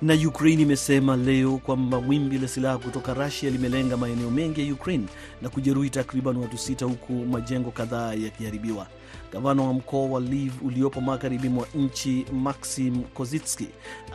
Na 0.01 0.13
Ukraine 0.13 0.61
imesema 0.61 1.15
leo 1.17 1.57
kwamba 1.57 1.97
wimbi 1.97 2.37
la 2.37 2.47
silaha 2.47 2.77
kutoka 2.77 3.13
Rusia 3.13 3.49
limelenga 3.49 3.97
maeneo 3.97 4.31
mengi 4.31 4.67
ya 4.67 4.73
Ukraine 4.73 5.05
na 5.41 5.49
kujeruhi 5.49 5.89
takriban 5.89 6.37
watu 6.37 6.57
sita 6.57 6.85
huku 6.85 7.13
majengo 7.13 7.71
kadhaa 7.71 8.13
yakiharibiwa. 8.13 8.87
Gavana 9.33 9.63
wa 9.63 9.73
mkoa 9.73 10.05
wa 10.05 10.19
Lviv 10.19 10.53
uliopo 10.65 11.01
magharibi 11.01 11.49
mwa 11.49 11.67
nchi 11.75 12.25
Maxim 12.33 13.03
Kozitski 13.03 13.67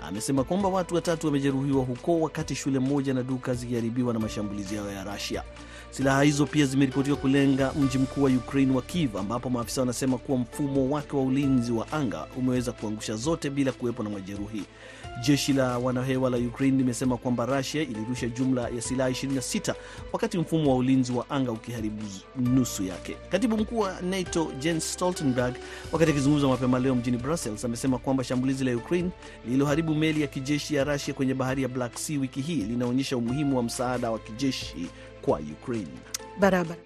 amesema 0.03 0.45
kwamba 0.45 0.69
watu 0.69 0.95
watatu 0.95 1.27
wamejeruhiwa 1.27 1.85
huko, 1.85 2.21
wakati 2.21 2.55
shule 2.55 2.79
moja 2.79 3.15
na 3.15 3.23
duka 3.23 3.55
zikiharibiwa 3.55 4.13
na 4.15 4.19
mashambulizi 4.21 4.77
hayo 4.77 4.93
ya 4.93 5.05
Russia. 5.05 5.43
Silaha 5.97 6.23
hizo 6.23 6.47
pia 6.47 6.67
zimeripotiwa 6.67 7.17
kulenga 7.17 7.73
mji 7.73 7.99
mkuu 7.99 8.23
wa 8.23 8.31
Ukraine 8.31 8.77
wa 8.77 8.83
Kiev, 8.83 9.17
ambapo 9.17 9.51
maafisa 9.51 9.81
wanasema 9.81 10.19
kuwa 10.19 10.39
mfumo 10.39 10.91
wake 10.91 11.17
wa 11.17 11.23
ulinzi 11.23 11.73
wa 11.73 11.93
anga 11.93 12.27
umeweza 12.37 12.73
kuangusha 12.73 13.17
zote 13.17 13.51
bila 13.51 13.73
kuwepo 13.73 14.03
na 14.03 14.11
majeruhi. 14.11 14.63
Jeshi 15.23 15.53
la 15.53 15.79
wanahewa 15.79 16.31
la 16.31 16.37
Ukraine 16.37 16.79
limesema 16.79 17.17
kwamba 17.17 17.47
Russia 17.47 17.83
ilirusha 17.83 18.29
jumla 18.29 18.69
ya 18.69 18.81
silaha 18.83 19.11
26 19.11 19.75
wakati 20.13 20.39
mfumo 20.39 20.71
wa 20.71 20.77
ulinzi 20.77 21.13
wa 21.13 21.31
anga 21.31 21.53
ukiharibu 21.53 22.03
nusu 22.37 22.85
yake. 22.85 23.17
Katibu 23.31 23.57
mkuu 23.57 23.79
wa 23.79 24.01
NATO 24.03 24.53
Jens 24.59 24.93
Stoltenberg, 24.93 25.55
wakati 25.93 26.11
akizungumza 26.11 26.49
mapema 26.49 26.79
leo 26.79 26.95
mjini 26.95 27.17
Brussels, 27.19 27.65
amesema 27.65 27.99
kwamba 27.99 28.25
shambulizi 28.25 28.65
la 28.65 28.77
Ukraine 28.77 29.11
lililoharibu 29.47 29.95
meli 29.95 30.21
ya 30.21 30.27
kijeshi 30.27 30.75
ya 30.75 30.85
Russia 30.85 31.15
kwenye 31.15 31.35
bahari 31.35 31.63
ya 31.63 31.69
Black 31.69 31.99
Sea 31.99 32.19
wiki 32.21 32.41
hii 32.41 32.63
linaonyesha 32.63 33.17
umuhimu 33.17 33.57
wa 33.57 33.63
msaada 33.63 34.11
wa 34.11 34.19
kijeshi 34.19 34.89
kwa 35.27 35.39
Ukraine. 35.39 35.99
Barabara. 36.41 36.81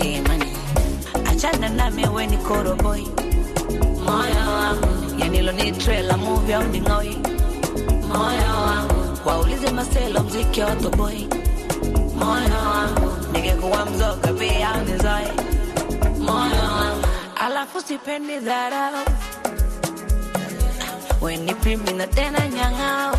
Imani 0.00 0.52
achana 1.30 1.68
nami 1.68 2.04
we 2.14 2.26
ni 2.26 2.36
koroboi 2.36 3.06
moyo 4.04 4.52
wangu. 4.58 4.88
Yanilo 5.18 5.52
ni 5.52 5.72
trela 5.72 6.16
movie 6.16 6.54
au 6.54 6.62
ni 6.64 6.80
ng'oi. 6.80 7.16
Moyo 8.08 8.52
wangu. 8.66 9.18
Waulize 9.24 9.70
maselo 9.70 10.20
mziki 10.22 10.60
wa 10.60 10.74
moyo 12.14 12.58
wangu. 12.72 13.10
Ningekuwa 13.32 13.86
mzoga 13.86 14.32
pia 14.38 14.68
au 14.74 14.80
nizoe 14.84 15.32
moyo 16.18 16.62
wangu. 16.76 17.06
Alafu 17.36 17.80
sipendi 17.80 18.38
dharau. 18.38 19.04
Weni 21.20 21.54
pimi 21.54 21.92
na 21.92 22.06
tena 22.06 22.48
nyang'ao. 22.48 23.16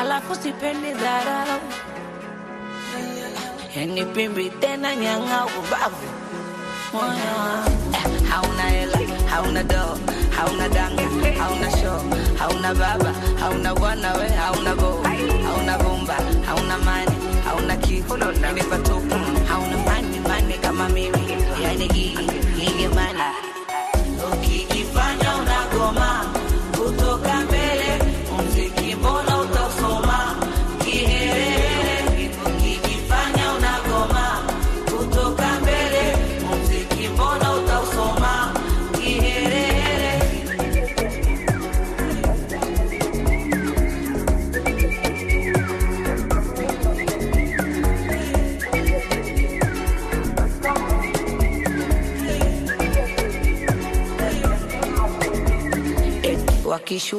Alafu 0.00 0.34
sipendi 0.34 0.92
dharau 0.92 1.60
yani 3.76 4.04
pimbi 4.14 4.50
tena 4.60 4.96
nyanga 4.96 5.46
ubavu. 5.58 6.06
Moyo 6.92 7.36
Eh, 7.92 8.04
hauna 8.30 8.62
hela 8.62 8.98
hauna 9.30 9.62
doo 9.62 9.98
hauna 10.36 10.68
danga 10.68 11.02
hauna 11.38 11.70
show 11.70 12.00
hauna 12.38 12.74
baba 12.74 13.12
hauna 13.40 13.74
bwana 13.74 14.12
we 14.18 14.28
hauna 14.28 14.74
bo 14.76 15.02
hauna 15.46 15.78
bomba 15.78 16.16
hauna 16.46 16.78
mani 16.78 17.16
hauna 17.44 17.76
kitu 17.76 18.16
ni 18.16 18.60
hauna 19.48 19.76
mani 19.86 20.20
mani 20.28 20.54
kama 20.58 20.88
mimi 20.88 21.15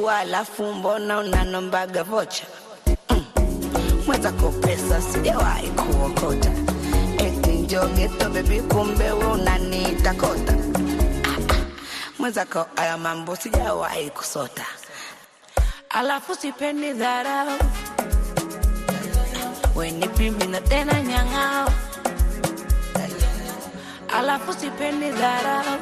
wakishua 0.08 0.18
alafu 0.18 0.62
mbona 0.74 1.18
unanombaga 1.18 2.02
vocha? 2.04 2.44
Mm. 3.10 3.24
mwenzako 4.06 4.48
pesa 4.50 5.00
sijawahi 5.02 5.68
kuokota. 5.68 6.50
Eti 7.18 7.50
njogeto 7.50 8.30
bebi 8.30 8.60
kumbe 8.60 9.10
we 9.12 9.24
unanitakota 9.26 10.54
mwenzako 12.18 12.66
aya 12.76 12.98
mambo 12.98 13.36
sijawahi 13.36 14.10
kusota. 14.10 14.64
Alafu 15.90 16.34
sipendi 16.34 16.92
dharau. 16.92 17.58
Weni 19.76 20.08
pimbi 20.08 20.46
na 20.46 20.60
tena 20.60 21.02
nyang'ao. 21.02 21.70
Alafu 24.18 24.52
sipendi 24.52 25.10
dharau 25.10 25.78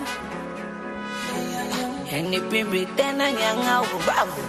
yani 2.16 2.40
pimbi 2.50 2.86
tena 2.96 3.32
nyanga 3.32 3.80
ubavu. 3.96 4.42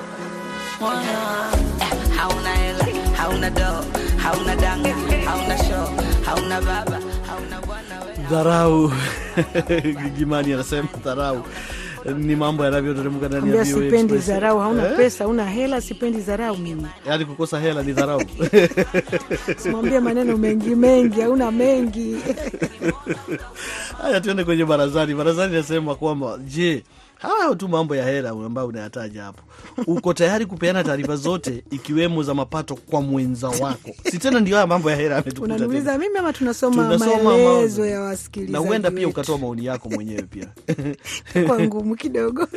Eh, 0.81 1.91
hauna 2.17 2.49
hela 2.55 2.85
hauna 3.17 3.49
doo 3.49 3.81
hauna 4.23 4.55
danga 4.55 4.93
hauna 5.25 5.57
show 5.57 5.87
hauna 6.25 6.61
baba 6.61 6.99
hauna 7.27 7.57
bwana 7.67 7.95
Dharau 8.29 8.91
Gigimani 10.03 10.53
anasema 10.53 10.87
dharau 11.05 11.43
ni 12.15 12.35
mambo 12.35 12.65
yanavyoteremka 12.65 13.27
ndani 13.27 13.49
ya 13.57 13.63
VOA 13.63 13.65
sipendi 13.65 14.17
dharau, 14.17 14.59
hauna 14.59 14.89
Eh? 14.91 14.97
pesa, 14.97 15.23
hauna 15.23 15.45
hela, 15.45 15.81
sipendi 15.81 16.21
dharau 16.21 16.57
mimi. 16.57 16.85
Yaani 17.07 17.25
kukosa 17.25 17.59
hela 17.59 17.83
ni 17.83 17.93
dharau. 17.93 18.21
Simwambie 19.57 19.99
maneno 19.99 20.37
mengi 20.37 20.75
mengi, 20.75 21.21
hauna 21.21 21.51
mengi. 21.51 22.15
Haya, 24.01 24.21
tuende 24.21 24.43
kwenye 24.43 24.65
barazani. 24.65 25.13
Barazani 25.15 25.53
nasema 25.55 25.95
kwamba 25.95 26.37
je, 26.37 26.83
hayo 27.19 27.55
tu 27.55 27.67
mambo 27.67 27.95
ya 27.95 28.05
hela 28.05 28.29
ambayo 28.29 28.67
unayataja 28.67 29.23
hapo, 29.23 29.41
uko 29.87 30.13
tayari 30.13 30.45
kupeana 30.45 30.83
taarifa 30.83 31.15
zote 31.15 31.63
ikiwemo 31.71 32.23
za 32.23 32.33
mapato 32.33 32.75
kwa 32.75 33.01
mwenza 33.01 33.47
wako? 33.49 33.91
Si 34.11 34.17
tena 34.19 34.39
ndio 34.39 34.55
haya 34.55 34.67
mambo 34.67 34.91
ya 34.91 34.97
hela. 34.97 35.23
Unaniuliza 35.41 35.97
mimi 35.97 36.17
ama 36.17 36.33
tunasoma 36.33 36.83
Tunasoma 36.83 37.23
maelezo 37.23 37.85
ya 37.85 38.01
wasikilizaji 38.01 38.53
na 38.53 38.59
huenda 38.59 38.91
pia 38.91 39.07
ukatoa 39.07 39.37
maoni 39.37 39.65
yako 39.65 39.89
mwenyewe 39.89 40.21
pia. 40.21 40.47
kwa 41.47 41.59
ngumu 41.59 41.95
kidogo. 41.95 42.47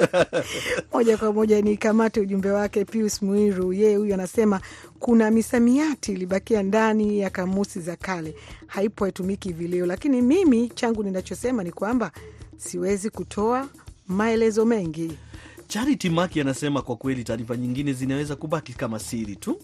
moja 0.93 1.17
kwa 1.17 1.33
moja 1.33 1.63
ni 1.63 1.77
kamate 1.77 2.21
ujumbe 2.21 2.51
wake 2.51 2.85
Pius 2.85 3.23
Mwiru. 3.23 3.73
Yeye 3.73 3.97
huyu 3.97 4.15
anasema 4.15 4.61
kuna 4.99 5.31
misamiati 5.31 6.13
ilibakia 6.13 6.63
ndani 6.63 7.19
ya 7.19 7.31
kamusi 7.31 7.81
za 7.81 7.97
kale, 7.97 8.35
haipo 8.67 9.05
haitumiki 9.05 9.49
hivi 9.49 9.69
leo, 9.69 9.87
lakini 9.87 10.23
mimi 10.23 10.69
changu 10.69 11.03
ninachosema 11.03 11.65
ni 11.65 11.73
kwamba 11.73 12.11
siwezi 12.57 13.11
kutoa 13.11 13.69
maelezo 14.11 14.65
mengi. 14.65 15.13
Charity 15.69 16.11
Maki 16.11 16.41
anasema 16.41 16.83
kwa 16.83 16.97
kweli 16.97 17.25
taarifa 17.25 17.57
nyingine 17.57 17.93
zinaweza 17.93 18.37
kubaki 18.37 18.73
kama 18.73 18.99
siri 18.99 19.37
tu. 19.37 19.59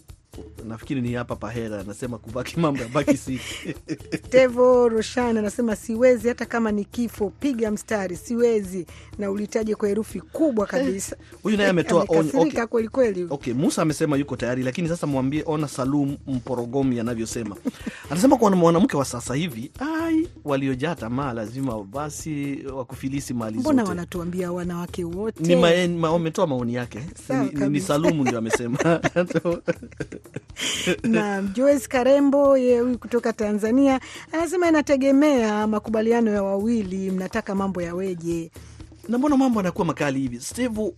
Nafikiri 0.65 1.01
ni 1.01 1.13
hapa 1.13 1.37
pahera, 1.37 1.81
anasema 1.81 2.19
kubaki 2.19 2.61
mambo 2.61 2.83
ya 2.83 2.89
baki 2.89 3.17
si 3.17 3.41
Tevo 4.31 4.89
Roshan 4.89 5.37
anasema 5.37 5.77
siwezi, 5.77 6.29
hata 6.29 6.47
kama 6.47 6.73
ni 6.73 6.85
kifo, 6.85 7.31
piga 7.41 7.71
mstari, 7.71 8.17
siwezi, 8.17 8.87
na 9.19 9.31
ulitaje 9.31 9.75
kwa 9.75 9.89
herufi 9.89 10.21
kubwa 10.21 10.67
kabisa. 10.67 11.17
Huyu 11.43 11.57
naye 11.57 11.69
ametoa 11.71 12.05
onyo. 12.09 12.31
Okay. 12.41 12.67
kweli 12.67 12.89
kweli. 12.89 13.27
Okay, 13.31 13.55
Musa 13.55 13.83
amesema 13.83 14.17
yuko 14.17 14.37
tayari, 14.37 14.63
lakini 14.63 14.89
sasa 14.89 15.07
mwambie 15.07 15.43
ona 15.47 15.69
Salum 15.69 16.17
Mporogomi 16.27 17.01
anavyosema. 17.01 17.57
Anasema 18.11 18.37
kwa 18.37 18.51
mwanamke 18.51 18.97
wa 18.97 19.05
sasa 19.05 19.35
hivi, 19.35 19.71
ai, 19.79 20.29
waliojaa 20.45 20.95
tamaa 20.95 21.33
lazima 21.33 21.83
basi 21.85 22.59
wakufilisi 22.77 23.35
mali 23.35 23.59
Mbona 23.59 23.85
wanatuambia 23.85 24.53
wanawake 24.53 25.05
wote 25.05 25.43
Ni 25.43 25.57
ma, 25.57 25.89
ma, 25.89 26.09
ametoa 26.17 26.47
maoni 26.47 26.75
yake 26.75 27.01
ni, 27.29 27.61
ni, 27.61 27.69
ni. 27.69 27.81
Salumu 27.81 28.23
ndio 28.25 28.39
amesema. 28.39 29.01
na 31.03 31.43
Joyce 31.43 31.89
Karembo 31.89 32.57
ye 32.59 32.81
huyu 32.81 32.99
kutoka 32.99 33.33
Tanzania 33.33 34.01
anasema 34.33 34.69
inategemea 34.69 35.67
makubaliano 35.67 36.31
ya 36.31 36.43
wawili, 36.43 37.11
mnataka 37.11 37.55
mambo 37.55 37.83
yaweje? 37.83 38.51
na 39.09 39.19
mbona 39.19 39.37
mambo 39.37 39.61
anakuwa 39.61 39.85
makali 39.87 40.21
hivi? 40.21 40.41
Steve 40.41 40.93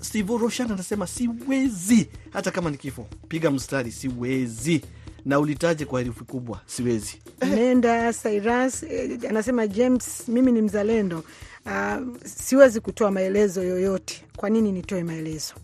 Steve 0.00 0.36
Roshan 0.38 0.72
anasema 0.72 1.06
siwezi, 1.06 2.08
hata 2.30 2.50
kama 2.50 2.70
ni 2.70 2.76
kifo, 2.76 3.06
piga 3.28 3.50
mstari, 3.50 3.92
siwezi 3.92 4.82
na 5.24 5.38
ulitaje 5.40 5.84
kwa 5.84 6.00
herufi 6.00 6.24
kubwa, 6.24 6.60
siwezi. 6.66 7.18
Nenda 7.54 8.12
Cyrus 8.12 8.82
eh, 8.82 9.18
anasema 9.28 9.66
James, 9.66 10.28
mimi 10.28 10.52
ni 10.52 10.62
mzalendo 10.62 11.24
Uh, 11.66 12.16
siwezi 12.24 12.80
kutoa 12.80 13.10
maelezo 13.10 13.62
yoyote. 13.62 14.24
Kwa 14.36 14.50
nini 14.50 14.72
nitoe 14.72 15.04
maelezo? 15.04 15.54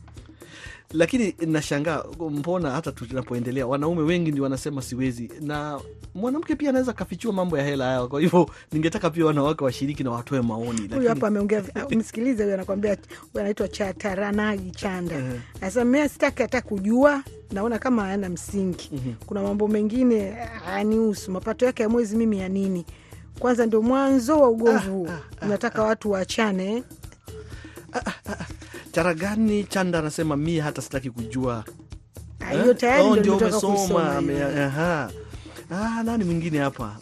Lakini 0.92 1.34
nashangaa 1.46 2.04
mbona 2.30 2.70
hata 2.70 2.92
tunapoendelea 2.92 3.66
wanaume 3.66 4.02
wengi 4.02 4.30
ndio 4.32 4.42
wanasema 4.44 4.82
siwezi, 4.82 5.30
na 5.40 5.80
mwanamke 6.14 6.56
pia 6.56 6.68
anaweza 6.70 6.92
kafichua 6.92 7.32
mambo 7.32 7.58
ya 7.58 7.64
hela 7.64 7.84
hayo. 7.84 8.08
Kwa 8.08 8.20
hivyo 8.20 8.50
ningetaka 8.72 9.10
pia 9.10 9.26
wanawake 9.26 9.64
washiriki 9.64 10.04
na 10.04 10.10
watoe 10.10 10.40
maoni, 10.40 10.66
Huyu 10.70 10.88
lakini 10.88 11.06
hapa 11.08 11.26
ameongea, 11.28 11.62
msikilize 11.98 12.42
huyu 12.42 12.54
anakwambia, 12.54 12.96
anaitwa 13.40 13.68
Chataranagi 13.68 14.70
Chanda 14.70 15.16
anasema 15.60 15.84
mimi 15.84 16.08
sitaki 16.08 16.42
hata 16.42 16.60
kujua, 16.62 17.22
naona 17.52 17.78
kama 17.78 18.02
hayana 18.02 18.28
msingi. 18.28 18.90
Kuna 19.26 19.42
mambo 19.42 19.68
mengine 19.68 20.30
hayanihusu, 20.64 21.30
mapato 21.30 21.66
yake 21.66 21.82
ya 21.82 21.88
mwezi 21.88 22.16
mimi 22.16 22.38
ya 22.38 22.48
nini? 22.48 22.86
Kwanza 23.38 23.66
ndio 23.66 23.82
mwanzo 23.82 24.40
wa 24.40 24.48
ugomvi 24.48 24.88
huu, 24.88 25.08
unataka 25.42 25.82
watu 25.82 26.10
waachane. 26.10 26.82
Charagani 28.98 29.64
Chanda 29.64 29.98
anasema 29.98 30.36
mi 30.36 30.58
hata 30.58 30.82
sitaki 30.82 31.10
kujua. 31.10 31.64
Ah, 32.40 32.50
hiyo 32.50 32.74
tayari 32.74 33.02
Oh, 33.02 33.16
ndio 33.16 33.36
umesoma 33.36 34.16
aha. 34.66 35.10
Ah, 35.70 36.02
nani 36.02 36.24
mwingine 36.24 36.58
hapa? 36.58 36.96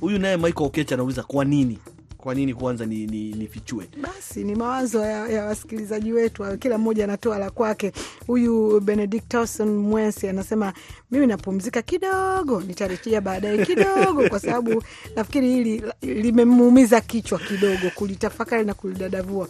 Huyu 0.00 0.18
naye 0.18 0.36
Michael 0.36 0.66
Okecha 0.66 0.94
anauliza 0.94 1.22
kwa 1.22 1.44
nini, 1.44 1.78
kwa 2.16 2.34
nini 2.34 2.54
kwanza 2.54 2.86
ni, 2.86 3.06
ni, 3.06 3.32
nifichue 3.32 3.88
Basi 4.02 4.44
ni 4.44 4.54
mawazo 4.54 5.00
ya, 5.00 5.28
ya 5.28 5.44
wasikilizaji 5.44 6.12
wetu, 6.12 6.58
kila 6.58 6.78
mmoja 6.78 7.04
anatoa 7.04 7.38
la 7.38 7.50
kwake. 7.50 7.92
Huyu 8.26 8.80
Benedictson 8.80 9.68
Mwensi 9.68 10.28
anasema 10.28 10.72
mimi 11.10 11.26
napumzika 11.26 11.82
kidogo, 11.82 12.60
nitarejea 12.60 13.20
baadaye 13.20 13.66
kidogo, 13.66 14.28
kwa 14.28 14.40
sababu 14.40 14.82
nafikiri 15.16 15.48
hili 15.52 15.82
limemuumiza 16.02 17.00
kichwa 17.00 17.38
kidogo 17.38 17.90
kulitafakari 17.94 18.64
na 18.64 18.74
kulidadavua. 18.74 19.48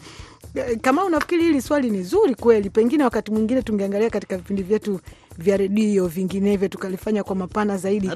Kama 0.80 1.04
unafikiri 1.04 1.42
hili 1.42 1.62
swali 1.62 1.90
ni 1.90 2.02
zuri 2.02 2.34
kweli, 2.34 2.70
pengine 2.70 3.04
wakati 3.04 3.30
mwingine 3.32 3.62
tungeangalia 3.62 4.10
katika 4.10 4.36
vipindi 4.36 4.62
vyetu 4.62 5.00
vya 5.38 5.56
redio 5.56 6.06
vinginevyo, 6.06 6.68
tukalifanya 6.68 7.24
kwa 7.24 7.36
mapana 7.36 7.76
zaidi, 7.76 8.10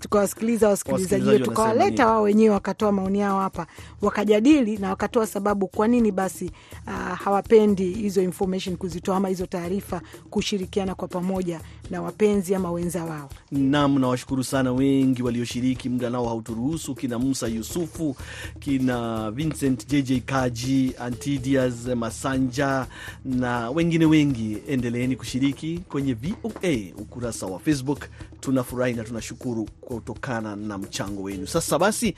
tukawasikiliza 0.00 0.68
Wasikilizaji 0.68 1.28
wetu, 1.28 1.44
tukawaleta 1.44 2.06
wao 2.06 2.22
wenyewe 2.22 2.54
wakatoa 2.54 2.92
maoni 2.92 3.18
yao 3.20 3.40
hapa, 3.40 3.66
wakajadili 4.02 4.76
na 4.76 4.88
wakatoa 4.88 5.26
sababu 5.26 5.66
kwa 5.68 5.88
nini 5.88 6.12
basi 6.12 6.50
uh, 6.86 6.92
hawapendi 7.18 7.90
hizo 7.92 8.22
information 8.22 8.76
kuzitoa 8.76 9.16
ama 9.16 9.28
hizo 9.28 9.46
taarifa 9.46 10.00
kushirikiana 10.30 10.94
kwa 10.94 11.08
pamoja 11.08 11.60
na 11.90 12.02
wapenzi 12.02 12.54
ama 12.54 12.72
wenza 12.72 13.04
wao. 13.04 13.28
Nam, 13.52 13.98
nawashukuru 13.98 14.44
sana 14.44 14.72
wengi 14.72 15.22
walioshiriki, 15.22 15.88
muda 15.88 16.10
nao 16.10 16.26
hauturuhusu, 16.28 16.94
kina 16.94 17.18
Musa 17.18 17.46
Yusufu, 17.48 18.16
kina 18.60 19.30
Vincent 19.30 19.86
JJ 19.88 20.12
Kaji, 20.26 20.92
Antidias 20.98 21.86
Masanja 21.86 22.86
na 23.24 23.70
wengine 23.70 24.04
wengi. 24.06 24.58
Endeleeni 24.68 25.16
kushiriki 25.16 25.80
kwenye 25.92 26.14
VOA 26.14 26.72
ukurasa 27.02 27.46
wa 27.46 27.58
Facebook. 27.58 28.04
Tunafurahi 28.40 28.94
na 28.94 29.04
tunashukuru 29.04 29.64
kutokana 29.80 30.56
na 30.56 30.78
mchango 30.78 31.22
wenu. 31.22 31.46
Sasa 31.46 31.78
basi, 31.78 32.14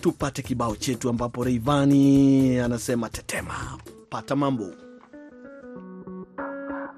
tupate 0.00 0.42
kibao 0.42 0.76
chetu 0.76 1.08
ambapo 1.08 1.44
Reivani 1.44 2.58
anasema 2.58 3.08
tetema, 3.08 3.54
pata 4.10 4.36
mambo 4.36 4.66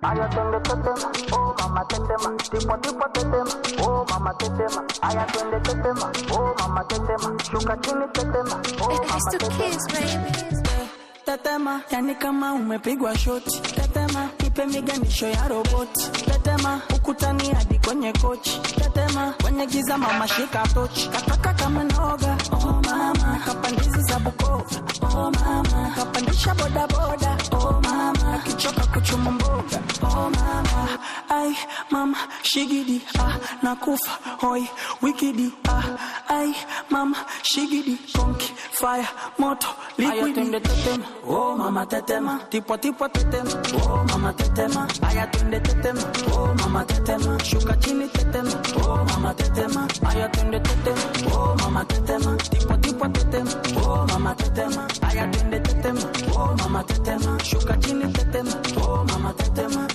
Aya 0.02 0.28
twende 0.28 0.60
tetema, 0.60 1.12
oh 1.32 1.54
mama 1.58 1.84
tetema, 1.84 2.36
tipo 2.36 2.76
tipo 2.76 3.08
tetema, 3.12 3.54
oh 3.86 4.04
mama 4.10 4.34
tetema. 4.34 4.84
Aya 5.02 5.24
twende 5.26 5.60
tetema, 5.60 6.12
oh 6.32 6.54
mama 6.58 6.84
tetema, 6.84 7.38
shuka 7.44 7.76
chini 7.76 8.06
tetema, 8.12 8.62
oh 8.82 8.88
mama 8.88 9.30
tetema. 9.30 10.88
Tetema, 11.24 11.82
yani 11.90 12.14
kama 12.14 12.52
umepigwa 12.54 13.18
shoti. 13.18 13.60
Tetema, 13.62 14.28
ipe 14.52 14.66
miganisho 14.66 15.26
ya 15.28 15.48
roboti. 15.48 16.10
Tetema, 16.26 16.80
ukutani 16.96 17.48
hadi 17.54 17.78
kwenye 17.78 18.12
kochi. 18.12 18.60
Tetema, 18.60 19.34
kwenye 19.42 19.66
giza 19.66 19.98
mama 19.98 20.28
shika 20.28 20.62
tochi. 20.74 21.08
Kataka 21.08 21.54
kama 21.54 21.84
noga, 21.84 22.36
oh 22.52 22.82
mama. 22.84 23.38
Kapandizi 23.46 24.02
za 24.02 24.18
Bukova, 24.18 24.64
oh 25.02 25.30
mama. 25.30 25.92
Kapandisha 25.96 26.54
boda 26.54 26.86
boda, 26.86 27.31
oh 27.52 27.80
mama. 27.82 28.34
Akichoka 28.34 28.86
kuchuma 28.92 29.30
mboga, 29.30 29.78
oh 30.02 30.30
mama. 30.30 30.98
Ai, 31.28 31.56
mama, 31.90 32.16
shigidi, 32.42 33.00
ah, 33.18 33.36
nakufa, 33.62 34.10
hoi, 34.40 34.68
wikidi, 35.02 35.52
ah. 35.68 35.82
Ai, 36.28 36.54
mama, 36.90 37.16
shigidi, 37.42 37.96
konki, 38.14 38.52
fire, 38.72 39.08
moto, 39.38 39.68
liquidi. 39.98 40.50
Tetema, 40.50 41.04
oh 41.26 41.56
mama 41.56 41.86
tetema, 41.86 42.40
tipo 42.50 42.76
tipo 42.76 43.08
tetema, 43.08 43.50
oh 43.86 44.04
mama 44.08 44.32
tetema. 44.32 44.86
Aya 45.08 45.26
twende 45.26 45.60
tetema, 45.60 46.02
oh 46.34 46.54
mama 46.54 46.84
tetema, 46.84 47.38
shuka 47.44 47.76
chini 47.80 48.08
tetema, 48.08 48.52
oh 48.84 49.04
mama 49.04 49.34
tetema. 49.34 49.88
Aya 50.08 50.28
twende 50.28 50.60
tetema, 50.60 51.34
oh 51.34 51.54
mama 51.60 51.84
tetema, 51.84 52.36
tipo 52.36 52.76
tipo 52.76 53.08
tetema, 53.08 53.50
oh 53.86 54.06
mama 54.08 54.34
tetema. 54.34 54.88
Aya 55.02 55.26
twende 55.32 55.60
tetema, 55.60 55.71
oh 55.86 56.54
mama 56.58 56.84
tetema, 56.84 57.38
shuka 57.44 57.76
chini 57.76 58.12
tetema, 58.12 58.52
oh 58.86 59.04
mama 59.04 59.32
tetema. 59.34 59.86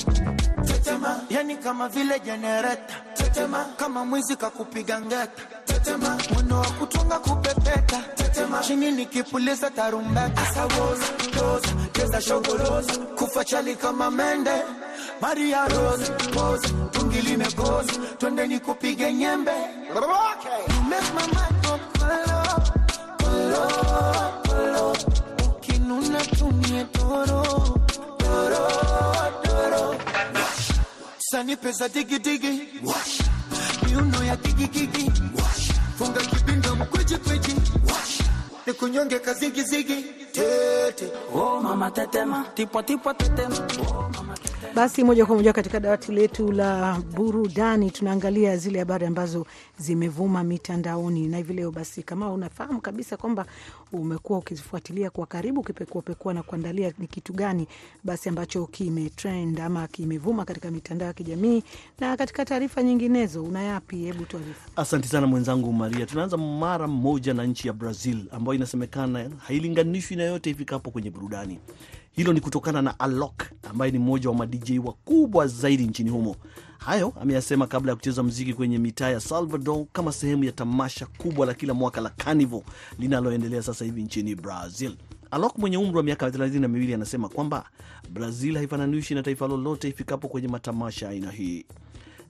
tetema, 0.66 1.22
yani 1.30 1.58
kama 1.58 1.88
vile 1.90 2.20
jenereta 2.20 2.94
tetema, 3.14 3.66
kama 3.78 4.06
mwizi 4.06 4.36
kakupiga 4.36 5.02
ngeta. 5.02 5.30
Tetema, 5.66 6.18
mwendo 6.34 6.56
wa 6.60 6.66
kutunga 6.68 7.20
kupepeta. 7.20 8.00
Tetema, 8.16 8.60
chini 8.60 8.92
nikipuliza 8.92 9.70
tarumbeta. 9.72 10.42
Asawoza 10.42 11.06
doza 11.36 11.68
cheza 11.94 12.22
shogoroza 12.22 12.98
kufa 13.16 13.46
chali 13.46 13.76
kama 13.76 14.12
mende. 14.12 14.52
Maria 15.22 15.68
Rose 15.68 16.12
pose 16.34 16.70
tungi 16.92 17.22
limekoza 17.22 17.92
twende 18.18 18.48
nikupige 18.48 19.14
nyembe. 19.14 19.52
Okay. 19.52 20.76
You 20.76 20.82
make 20.90 21.14
my 21.14 21.26
mind 21.28 21.64
go 21.64 21.80
follow, 21.98 22.64
ukinuna 23.20 23.97
tumie 26.78 26.86
toro 26.92 27.44
toro. 28.18 28.68
Toro 29.44 29.96
sanipe 31.32 31.72
za 31.72 31.88
digi 31.90 32.20
digi. 32.20 32.82
Miuno 33.88 34.24
ya 34.24 34.36
digi 34.36 34.68
gigi 34.68 35.12
funga 35.98 36.20
kibinda 36.22 36.76
mkweji 36.76 37.18
kweji 37.18 37.56
nikunyonge 38.68 39.20
kazigizigi 39.20 40.04
tete. 40.32 41.12
Oh 41.34 41.60
mama 41.62 41.92
tetema, 41.92 42.46
tipo 42.56 42.82
tipo 42.84 43.14
tetema, 43.14 43.56
oh 43.90 44.10
mama 44.16 44.27
Basi 44.78 45.04
moja 45.04 45.26
kwa 45.26 45.36
moja 45.36 45.54
katika 45.54 45.80
dawati 45.80 46.12
letu 46.12 46.52
la 46.52 47.02
burudani 47.16 47.92
tunaangalia 47.92 48.58
zile 48.58 48.80
habari 48.80 49.06
ambazo 49.06 49.46
zimevuma 49.80 50.44
mitandaoni, 50.44 51.28
na 51.28 51.38
hivi 51.38 51.54
leo 51.54 51.72
basi, 51.72 52.04
kama 52.04 52.32
unafahamu 52.32 52.82
kabisa 52.82 53.18
kwamba 53.18 53.46
umekuwa 53.94 54.40
ukizifuatilia 54.40 55.10
kwa 55.10 55.26
karibu, 55.26 55.62
ukipekuapekua 55.62 56.34
na 56.34 56.44
kuandalia 56.44 56.94
ni 57.00 57.08
kitu 57.08 57.34
gani 57.34 57.68
basi 58.04 58.30
ambacho 58.30 58.66
kimetrend 58.66 59.60
ama 59.60 59.88
kimevuma 59.88 60.46
katika 60.46 60.72
mitandao 60.72 61.08
ya 61.08 61.14
kijamii 61.14 61.64
na 62.00 62.18
katika 62.18 62.46
taarifa 62.46 62.84
nyinginezo, 62.84 63.44
una 63.44 63.64
yapi? 63.64 63.98
Hebu 63.98 64.26
tuarifu. 64.26 64.70
Asante 64.76 65.08
sana 65.08 65.28
mwenzangu 65.28 65.74
Maria. 65.74 66.06
Tunaanza 66.06 66.38
mara 66.38 66.88
moja 66.88 67.34
na 67.34 67.44
nchi 67.46 67.68
ya 67.68 67.74
Brazil 67.74 68.26
ambayo 68.32 68.56
inasemekana 68.56 69.30
hailinganishwi 69.38 70.16
na 70.18 70.24
yote 70.24 70.50
ifikapo 70.50 70.92
kwenye 70.92 71.12
burudani. 71.12 71.60
Hilo 72.18 72.34
ni 72.34 72.42
kutokana 72.42 72.82
na 72.82 73.00
Alok 73.00 73.44
ambaye 73.70 73.92
ni 73.92 74.00
mmoja 74.00 74.30
wa 74.30 74.36
madj 74.36 74.72
wakubwa 74.86 75.48
zaidi 75.48 75.84
nchini 75.88 76.10
humo. 76.10 76.36
Hayo 76.78 77.14
ameyasema 77.22 77.68
kabla 77.68 77.92
ya 77.92 77.96
kucheza 77.96 78.24
mziki 78.24 78.54
kwenye 78.54 78.78
mitaa 78.80 79.10
ya 79.10 79.20
Salvador 79.20 79.86
kama 79.94 80.12
sehemu 80.12 80.44
ya 80.44 80.52
tamasha 80.52 81.06
kubwa 81.06 81.46
la 81.46 81.54
kila 81.54 81.74
mwaka 81.74 82.02
la 82.02 82.10
Carnival 82.10 82.62
linaloendelea 83.00 83.62
sasa 83.64 83.86
hivi 83.86 84.04
nchini 84.04 84.36
Brazil. 84.36 84.96
Alok 85.32 85.58
mwenye 85.58 85.78
umri 85.78 85.98
wa 85.98 86.04
miaka 86.04 86.32
thelathini 86.32 86.60
na 86.60 86.68
miwili 86.68 86.94
anasema 86.94 87.30
kwamba 87.30 87.66
Brazil 88.14 88.56
haifananishi 88.56 89.16
na 89.16 89.24
taifa 89.24 89.48
lolote 89.48 89.90
ifikapo 89.90 90.28
kwenye 90.28 90.48
matamasha 90.48 91.10
aina 91.10 91.32
hii. 91.32 91.66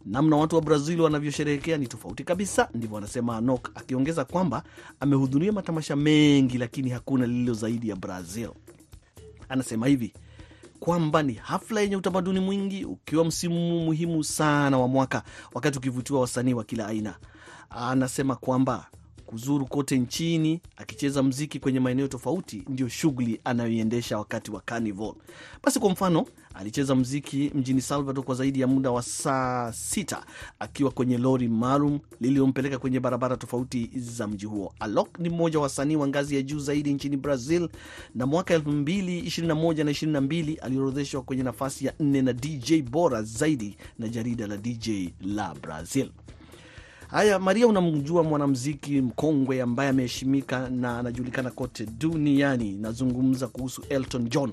Namna 0.06 0.36
watu 0.36 0.56
wa 0.56 0.62
Brazil 0.62 1.02
wanavyosherehekea 1.02 1.78
ni 1.78 1.88
tofauti 1.88 2.23
kabisa, 2.23 2.69
ndivyo 2.73 2.97
anasema 2.97 3.38
Anok, 3.38 3.69
akiongeza 3.76 4.26
kwamba 4.26 4.63
amehudhuria 5.00 5.52
matamasha 5.52 5.95
mengi, 5.95 6.58
lakini 6.58 6.89
hakuna 6.89 7.26
lililo 7.26 7.54
zaidi 7.54 7.89
ya 7.89 7.95
Brazil. 7.95 8.50
Anasema 9.49 9.88
hivi 9.88 10.13
kwamba 10.79 11.23
ni 11.23 11.33
hafla 11.33 11.81
yenye 11.81 11.95
utamaduni 11.95 12.39
mwingi, 12.39 12.86
ukiwa 12.86 13.25
msimu 13.25 13.79
muhimu 13.86 14.23
sana 14.23 14.77
wa 14.77 14.88
mwaka, 14.88 15.23
wakati 15.53 15.77
ukivutiwa 15.77 16.21
wasanii 16.21 16.53
wa 16.53 16.63
kila 16.63 16.88
aina. 16.88 17.15
Anasema 17.69 18.36
kwamba 18.36 18.86
kuzuru 19.27 19.65
kote 19.65 19.97
nchini 19.99 20.61
akicheza 20.77 21.23
mziki 21.23 21.59
kwenye 21.59 21.79
maeneo 21.79 22.07
tofauti 22.07 22.63
ndio 22.69 22.87
shughuli 22.89 23.39
anayoiendesha 23.43 24.17
wakati 24.17 24.51
wa 24.51 24.61
Carnival. 24.61 25.13
Basi 25.63 25.79
kwa 25.79 25.89
mfano, 25.89 26.25
alicheza 26.53 26.95
mziki 26.95 27.51
mjini 27.55 27.81
Salvador 27.81 28.23
kwa 28.23 28.35
zaidi 28.35 28.61
ya 28.61 28.67
muda 28.67 28.91
wa 28.91 29.01
saa 29.03 29.71
sita 29.73 30.25
akiwa 30.59 30.91
kwenye 30.91 31.17
lori 31.17 31.47
maalum 31.47 31.99
lililompeleka 32.21 32.77
kwenye 32.79 32.99
barabara 32.99 33.37
tofauti 33.37 33.89
za 33.95 34.27
mji 34.27 34.45
huo. 34.45 34.73
Alok 34.79 35.19
ni 35.19 35.29
mmoja 35.29 35.57
wa 35.59 35.63
wasanii 35.63 35.95
wa 35.95 36.07
ngazi 36.07 36.35
ya 36.35 36.41
juu 36.41 36.59
zaidi 36.59 36.93
nchini 36.93 37.17
Brazil, 37.17 37.69
na 38.15 38.25
mwaka 38.25 38.57
2021 38.57 39.83
na 39.83 39.91
22 40.19 40.57
aliorodheshwa 40.61 41.21
kwenye 41.21 41.43
nafasi 41.43 41.85
ya 41.85 41.93
nne 41.99 42.21
na 42.21 42.33
DJ 42.33 42.81
bora 42.81 43.23
zaidi 43.23 43.77
na 43.99 44.07
jarida 44.07 44.47
la 44.47 44.57
DJ 44.57 44.89
la 45.21 45.55
Brazil. 45.61 46.09
Haya, 47.08 47.39
Maria, 47.39 47.67
unamjua 47.67 48.24
mwanamziki 48.24 49.02
mkongwe 49.02 49.62
ambaye 49.62 49.89
ameheshimika 49.89 50.70
na 50.70 51.00
anajulikana 51.00 51.52
kote 51.52 51.86
duniani. 51.86 52.72
Nazungumza 52.72 53.48
kuhusu 53.48 53.84
Elton 53.89 54.30
John. 54.30 54.52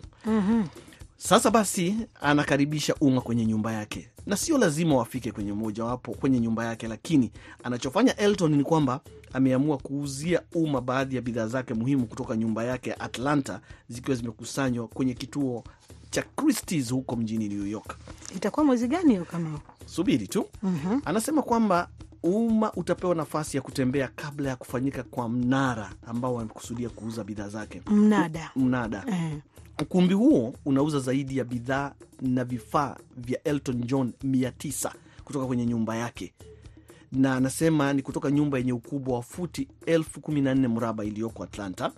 Sasa 1.16 1.50
basi, 1.50 1.96
anakaribisha 2.20 2.94
umma 3.00 3.20
kwenye 3.20 3.46
nyumba 3.46 3.72
yake, 3.72 4.08
na 4.26 4.36
sio 4.36 4.58
lazima 4.58 4.96
wafike 4.96 5.32
kwenye 5.32 5.52
mojawapo 5.52 6.12
kwenye 6.14 6.40
nyumba 6.40 6.64
yake, 6.64 6.88
lakini 6.88 7.30
anachofanya 7.64 8.16
Elton 8.16 8.54
ni 8.56 8.64
kwamba 8.64 9.00
ameamua 9.32 9.76
kuuzia 9.78 10.42
umma 10.54 10.80
baadhi 10.80 11.16
ya 11.16 11.22
bidhaa 11.22 11.46
zake 11.46 11.74
muhimu 11.74 12.06
kutoka 12.06 12.36
nyumba 12.36 12.64
yake 12.64 12.90
ya 12.90 13.00
Atlanta, 13.00 13.60
zikiwa 13.88 14.16
zimekusanywa 14.16 14.88
kwenye 14.88 15.14
kituo 15.14 15.64
cha 16.10 16.22
Christie's 16.22 16.90
huko 16.92 17.16
mjini 17.16 17.48
New 17.48 17.66
York. 17.66 17.96
Itakuwa 18.36 18.66
mwezi 18.66 18.88
gani 18.88 19.10
hiyo 19.10 19.24
kama 19.24 19.60
Subiri 19.86 20.28
tu. 20.28 20.46
Anasema 21.04 21.42
kwamba 21.42 21.88
umma 22.24 22.72
utapewa 22.72 23.14
nafasi 23.14 23.56
ya 23.56 23.62
kutembea 23.62 24.08
kabla 24.16 24.48
ya 24.48 24.56
kufanyika 24.56 25.02
kwa 25.02 25.28
mnara 25.28 25.92
ambao 26.06 26.34
wamekusudia 26.34 26.88
kuuza 26.88 27.24
bidhaa 27.24 27.48
zake. 27.48 27.82
mnada 27.86 28.50
Mnada 28.56 29.04
eh. 29.08 29.38
ukumbi 29.82 30.14
huo 30.14 30.54
unauza 30.64 31.00
zaidi 31.00 31.38
ya 31.38 31.44
bidhaa 31.44 31.92
na 32.20 32.44
vifaa 32.44 32.96
vya 33.16 33.42
Elton 33.42 33.80
John 33.86 34.12
mia 34.22 34.52
tisa 34.52 34.92
kutoka 35.24 35.46
kwenye 35.46 35.66
nyumba 35.66 35.96
yake, 35.96 36.32
na 37.12 37.34
anasema 37.36 37.92
ni 37.92 38.02
kutoka 38.02 38.30
nyumba 38.30 38.58
yenye 38.58 38.72
ukubwa 38.72 39.14
wa 39.16 39.22
futi 39.22 39.68
elfu 39.86 40.20
kumi 40.20 40.40
na 40.40 40.54
nne 40.54 40.68
mraba 40.68 41.04
iliyoko 41.04 41.42
Atlanta 41.42 41.92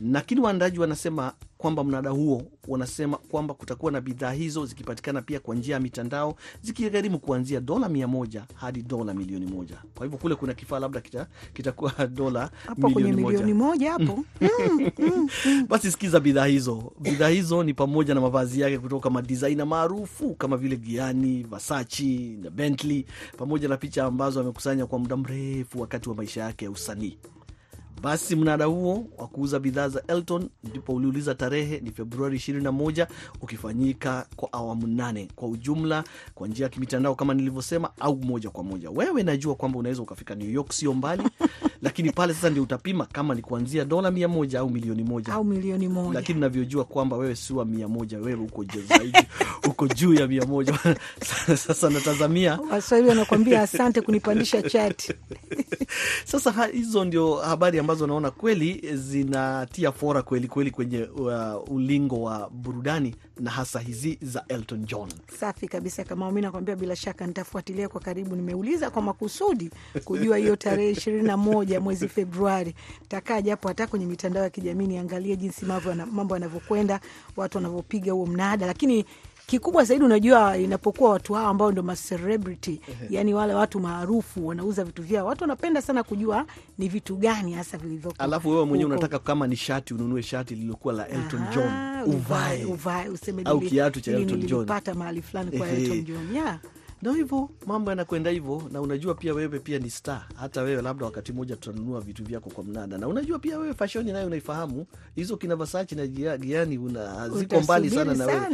lakini 0.00 0.40
waandaji 0.40 0.78
wanasema 0.78 1.32
kwamba 1.58 1.84
mnada 1.84 2.10
huo 2.10 2.42
wanasema 2.68 3.16
kwamba 3.16 3.54
kutakuwa 3.54 3.92
na 3.92 4.00
bidhaa 4.00 4.32
hizo 4.32 4.66
zikipatikana 4.66 5.22
pia 5.22 5.40
kwa 5.40 5.54
njia 5.54 5.74
ya 5.74 5.80
mitandao 5.80 6.36
zikigharimu 6.62 7.18
kuanzia 7.18 7.60
dola 7.60 7.88
mia 7.88 8.08
moja 8.08 8.44
hadi 8.54 8.82
dola 8.82 9.14
milioni 9.14 9.46
moja. 9.46 9.76
Kwa 9.94 10.06
hivyo 10.06 10.18
kule 10.18 10.34
kuna 10.34 10.54
kifaa 10.54 10.78
labda 10.78 11.00
kita- 11.00 11.26
dola 12.16 12.50
milioni 12.76 13.22
moja. 13.22 13.54
moja 13.54 13.92
hapo 13.92 14.24
Basi 15.68 15.90
sikiza 15.90 16.20
bidhaa 16.20 16.46
hizo. 16.46 16.92
Bidhaa 17.00 17.28
hizo 17.28 17.62
ni 17.62 17.74
pamoja 17.74 18.14
na 18.14 18.20
mavazi 18.20 18.60
yake 18.60 18.78
kutoka 18.78 19.10
madizaina 19.10 19.66
maarufu 19.66 20.34
kama 20.34 20.56
vile 20.56 20.76
Gianni, 20.76 21.42
Versace 21.42 22.36
na 22.42 22.50
Bentley, 22.50 23.04
pamoja 23.36 23.68
na 23.68 23.76
picha 23.76 24.04
ambazo 24.04 24.40
amekusanya 24.40 24.86
kwa 24.86 24.98
muda 24.98 25.16
mrefu 25.16 25.80
wakati 25.80 26.08
wa 26.08 26.14
maisha 26.14 26.40
yake 26.42 26.64
ya 26.64 26.70
usanii. 26.70 27.18
Basi 28.02 28.36
mnada 28.36 28.64
huo 28.64 29.06
wa 29.18 29.26
kuuza 29.26 29.58
bidhaa 29.58 29.88
za 29.88 30.02
Elton 30.06 30.48
ndipo 30.64 30.94
uliuliza 30.94 31.34
tarehe 31.34 31.80
ni 31.80 31.90
Februari 31.90 32.38
21 32.38 33.06
ukifanyika 33.42 34.26
kwa 34.36 34.52
awamu 34.52 34.86
nane 34.86 35.28
kwa 35.36 35.48
ujumla, 35.48 36.04
kwa 36.34 36.48
njia 36.48 36.64
ya 36.66 36.70
kimitandao 36.70 37.14
kama 37.14 37.34
nilivyosema, 37.34 37.90
au 38.00 38.16
moja 38.16 38.50
kwa 38.50 38.64
moja. 38.64 38.90
Wewe 38.90 39.22
najua 39.22 39.54
kwamba 39.54 39.78
unaweza 39.78 40.02
ukafika 40.02 40.34
New 40.34 40.50
York, 40.50 40.72
sio 40.72 40.94
mbali, 40.94 41.22
lakini 41.82 42.12
pale 42.12 42.34
sasa 42.34 42.50
ndio 42.50 42.62
utapima 42.62 43.06
kama 43.06 43.34
ni 43.34 43.42
kuanzia 43.42 43.84
dola 43.84 44.10
mia 44.10 44.28
moja 44.28 44.60
au 44.60 44.70
milioni 44.70 45.02
moja 45.04 45.32
au 45.32 45.44
milioni 45.44 45.88
moja 45.88 46.14
lakini 46.14 46.40
navyojua 46.40 46.84
kwamba 46.84 47.16
wewe 47.16 47.36
si 47.36 47.52
wa 47.52 47.64
mia 47.64 47.88
moja, 47.88 48.18
wewe 48.18 48.40
uko 48.40 48.64
juu 48.64 48.82
zaidi, 48.82 49.18
uko 49.70 49.88
juu 49.88 50.14
ya 50.14 50.26
mia 50.26 50.44
moja. 50.46 50.78
Sasa 51.66 51.90
natazamia 51.90 52.58
Waswahili 52.70 53.08
wanakuambia 53.08 53.62
asante 53.62 54.00
kunipandisha 54.00 54.62
chati. 54.62 55.12
sasa 56.32 56.50
ha, 56.52 56.66
hizo 56.66 57.04
ndio 57.04 57.34
habari 57.34 57.78
ambazo 57.78 58.06
naona 58.06 58.30
kweli 58.30 58.96
zinatia 58.96 59.92
fora 59.92 60.22
kweli 60.22 60.48
kweli 60.48 60.70
kwenye 60.70 61.02
uh, 61.02 61.70
ulingo 61.72 62.22
wa 62.22 62.50
burudani 62.50 63.14
na 63.40 63.50
hasa 63.50 63.80
hizi 63.80 64.18
za 64.22 64.44
Elton 64.48 64.84
John. 64.86 65.08
Safi 65.40 65.68
kabisa, 65.68 66.04
kama 66.04 66.32
mi 66.32 66.40
nakwambia, 66.40 66.76
bila 66.76 66.96
shaka 66.96 67.26
nitafuatilia 67.26 67.88
kwa 67.88 68.00
karibu. 68.00 68.36
Nimeuliza 68.36 68.90
kwa 68.90 69.02
makusudi 69.02 69.70
kujua 70.04 70.36
hiyo 70.36 70.56
tarehe 70.56 70.90
ishirini 70.90 71.22
na 71.22 71.36
moja 71.36 71.67
mwezi 71.80 72.08
Februari. 72.08 72.74
Takaa 73.08 73.40
japo 73.40 73.68
hata 73.68 73.86
kwenye 73.86 74.06
mitandao 74.06 74.42
ya 74.42 74.50
kijamii 74.50 74.86
niangalie 74.86 75.36
jinsi 75.36 75.64
mambo 75.66 75.90
yana- 75.90 76.06
mambo 76.06 76.34
yanavyokwenda, 76.34 77.00
watu 77.36 77.58
wanavyopiga 77.58 78.12
huo 78.12 78.26
mnada, 78.26 78.66
lakini 78.66 79.04
kikubwa 79.46 79.84
zaidi, 79.84 80.04
unajua 80.04 80.56
inapokuwa 80.58 81.10
watu 81.10 81.34
hao 81.34 81.46
ambao 81.48 81.72
ndo 81.72 81.82
macelebrity, 81.82 82.80
yani 83.10 83.34
wale 83.34 83.54
watu 83.54 83.80
maarufu 83.80 84.46
wanauza 84.46 84.84
vitu 84.84 85.02
vyao, 85.02 85.26
watu 85.26 85.44
wanapenda 85.44 85.82
sana 85.82 86.02
kujua 86.02 86.46
ni 86.78 86.88
vitu 86.88 87.16
gani 87.16 87.52
hasa 87.52 87.78
vilivyoko. 87.78 88.16
Alafu 88.18 88.48
wewe 88.50 88.64
mwenyewe 88.66 88.90
unataka 88.90 89.18
kama 89.18 89.46
ni 89.46 89.56
shati 89.56 89.94
ununue 89.94 90.22
shati 90.22 90.54
lililokuwa 90.54 90.94
la 90.94 91.08
Elton 91.08 91.40
John 91.54 91.72
uvae 92.06 92.64
uvae 92.64 93.08
useme 93.08 93.42
Au 93.44 93.60
kiatu 93.60 94.00
cha 94.00 94.10
Elton 94.10 94.40
John. 94.40 94.58
nilipata 94.58 94.94
mahali 94.94 95.22
fulani 95.22 95.58
kwa 95.58 95.68
Elton 95.68 96.04
John 96.04 96.34
yeah. 96.34 96.58
Ndo 97.02 97.12
hivyo 97.12 97.50
mambo 97.66 97.90
yanakwenda 97.90 98.30
hivyo, 98.30 98.62
na 98.72 98.80
unajua 98.80 99.14
pia 99.14 99.34
wewe 99.34 99.58
pia 99.58 99.78
ni 99.78 99.90
star. 99.90 100.26
Hata 100.34 100.62
wewe 100.62 100.82
labda 100.82 101.04
wakati 101.06 101.32
mmoja 101.32 101.56
tutanunua 101.56 102.00
vitu 102.00 102.24
vyako 102.24 102.50
kwa 102.50 102.64
mnada, 102.64 102.98
na 102.98 103.08
unajua 103.08 103.38
pia 103.38 103.58
wewe 103.58 103.74
fashoni 103.74 104.12
nayo 104.12 104.26
unaifahamu, 104.26 104.86
hizo 105.14 105.36
kina 105.36 105.56
Versace 105.56 105.94
na 105.94 106.06
Gia- 106.06 106.38
Gianni 106.38 106.78
una 106.78 107.28
ziko 107.28 107.60
mbali 107.60 107.90
sana 107.90 108.14
na 108.14 108.26
wewe. 108.26 108.40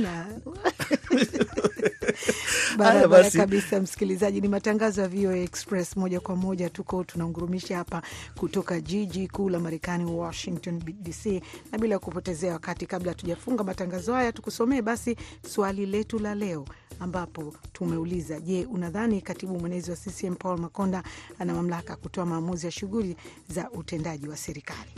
Barabara 2.78 3.30
kabisa, 3.30 3.80
msikilizaji. 3.80 4.40
Ni 4.40 4.48
matangazo 4.48 5.02
ya 5.02 5.08
VOA 5.08 5.36
Express 5.36 5.96
moja 5.96 6.20
kwa 6.20 6.36
moja, 6.36 6.70
tuko 6.70 7.04
tunaungurumisha 7.04 7.76
hapa 7.76 8.02
kutoka 8.36 8.80
jiji 8.80 9.28
kuu 9.28 9.48
la 9.48 9.58
Marekani, 9.60 10.04
Washington 10.04 10.82
DC. 11.02 11.42
Na 11.72 11.78
bila 11.78 11.98
kupotezea 11.98 12.52
wakati, 12.52 12.86
kabla 12.86 13.12
hatujafunga 13.12 13.64
matangazo 13.64 14.14
haya, 14.14 14.32
tukusomee 14.32 14.82
basi 14.82 15.16
swali 15.48 15.86
letu 15.86 16.18
la 16.18 16.34
leo, 16.34 16.64
ambapo 17.00 17.54
tumeuliza: 17.72 18.40
Je, 18.40 18.64
unadhani 18.66 19.20
katibu 19.20 19.58
mwenezi 19.60 19.90
wa 19.90 19.96
CCM 19.96 20.34
Paul 20.34 20.58
Makonda 20.60 21.02
ana 21.38 21.54
mamlaka 21.54 21.96
kutoa 21.96 22.26
maamuzi 22.26 22.66
ya 22.66 22.72
shughuli 22.72 23.16
za 23.48 23.70
utendaji 23.70 24.28
wa 24.28 24.36
serikali? 24.36 24.90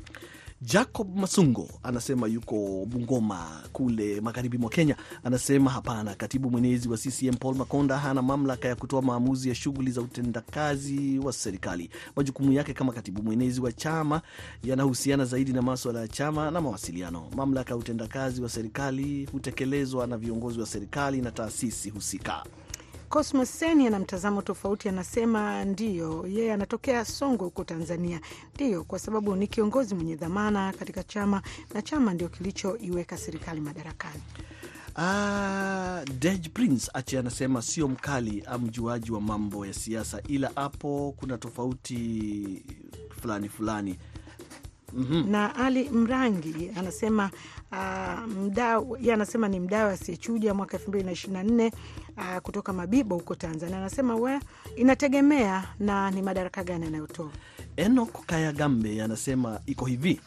Jacob 0.62 1.16
Masungo 1.16 1.68
anasema 1.82 2.26
yuko 2.26 2.86
Bungoma 2.86 3.62
kule 3.72 4.20
magharibi 4.20 4.58
mwa 4.58 4.70
Kenya. 4.70 4.96
Anasema 5.24 5.70
hapana, 5.70 6.14
katibu 6.14 6.50
mwenezi 6.50 6.88
wa 6.88 6.96
CCM 6.96 7.34
Paul 7.36 7.54
Makonda 7.56 7.98
hana 7.98 8.22
mamlaka 8.22 8.68
ya 8.68 8.74
kutoa 8.76 9.02
maamuzi 9.02 9.48
ya 9.48 9.54
shughuli 9.54 9.90
za 9.90 10.00
utendakazi 10.00 11.18
wa 11.18 11.32
serikali. 11.32 11.90
Majukumu 12.16 12.52
yake 12.52 12.74
kama 12.74 12.92
katibu 12.92 13.22
mwenezi 13.22 13.60
wa 13.60 13.72
chama 13.72 14.22
yanahusiana 14.64 15.24
zaidi 15.24 15.52
na 15.52 15.62
maswala 15.62 16.00
ya 16.00 16.08
chama 16.08 16.50
na 16.50 16.60
mawasiliano. 16.60 17.28
Mamlaka 17.36 17.70
ya 17.70 17.76
utendakazi 17.76 18.42
wa 18.42 18.48
serikali 18.48 19.28
hutekelezwa 19.32 20.06
na 20.06 20.16
viongozi 20.16 20.60
wa 20.60 20.66
serikali 20.66 21.20
na 21.20 21.30
taasisi 21.30 21.90
husika. 21.90 22.44
Cosmos 23.08 23.48
Seni 23.58 23.86
ana 23.86 23.98
mtazamo 23.98 24.42
tofauti, 24.42 24.88
anasema 24.88 25.64
ndiyo, 25.64 26.26
yeye 26.26 26.52
anatokea 26.52 27.04
Songwe 27.04 27.44
huko 27.44 27.64
Tanzania. 27.64 28.20
Ndiyo, 28.54 28.84
kwa 28.84 28.98
sababu 28.98 29.36
ni 29.36 29.46
kiongozi 29.46 29.94
mwenye 29.94 30.16
dhamana 30.16 30.72
katika 30.72 31.02
chama 31.02 31.42
na 31.74 31.82
chama 31.82 32.14
ndio 32.14 32.28
kilichoiweka 32.28 33.16
serikali 33.18 33.60
madarakani. 33.60 34.22
Ah, 34.96 36.04
Dej 36.18 36.48
Prince 36.48 36.90
ache 36.94 37.18
anasema 37.18 37.62
sio 37.62 37.88
mkali 37.88 38.42
amjuaji 38.46 39.12
wa 39.12 39.20
mambo 39.20 39.66
ya 39.66 39.72
siasa, 39.74 40.22
ila 40.28 40.50
hapo 40.54 41.14
kuna 41.16 41.38
tofauti 41.38 42.62
fulani 43.20 43.48
fulani. 43.48 43.98
Na 45.28 45.54
Ali 45.56 45.88
Mrangi 45.90 46.70
anasema 46.76 47.30
uh, 47.72 48.32
mdau 48.32 48.96
ye 49.00 49.12
anasema 49.12 49.48
ni 49.48 49.60
mdau 49.60 49.88
asiyechuja 49.90 50.54
mwaka 50.54 50.76
elfu 50.76 50.88
mbili 50.90 51.04
na 51.04 51.12
ishirini 51.12 51.38
na 51.38 51.44
nne 51.44 51.72
uh, 52.16 52.38
kutoka 52.42 52.72
Mabibo 52.72 53.14
huko 53.14 53.34
Tanzania. 53.34 53.76
Anasema 53.78 54.14
we 54.16 54.40
inategemea 54.76 55.64
na 55.80 56.10
ni 56.10 56.22
madaraka 56.22 56.64
gani 56.64 56.86
anayotoa. 56.86 57.30
Enok 57.76 58.26
Kayagambe 58.26 59.02
anasema 59.02 59.60
iko 59.66 59.84
hivi, 59.84 60.20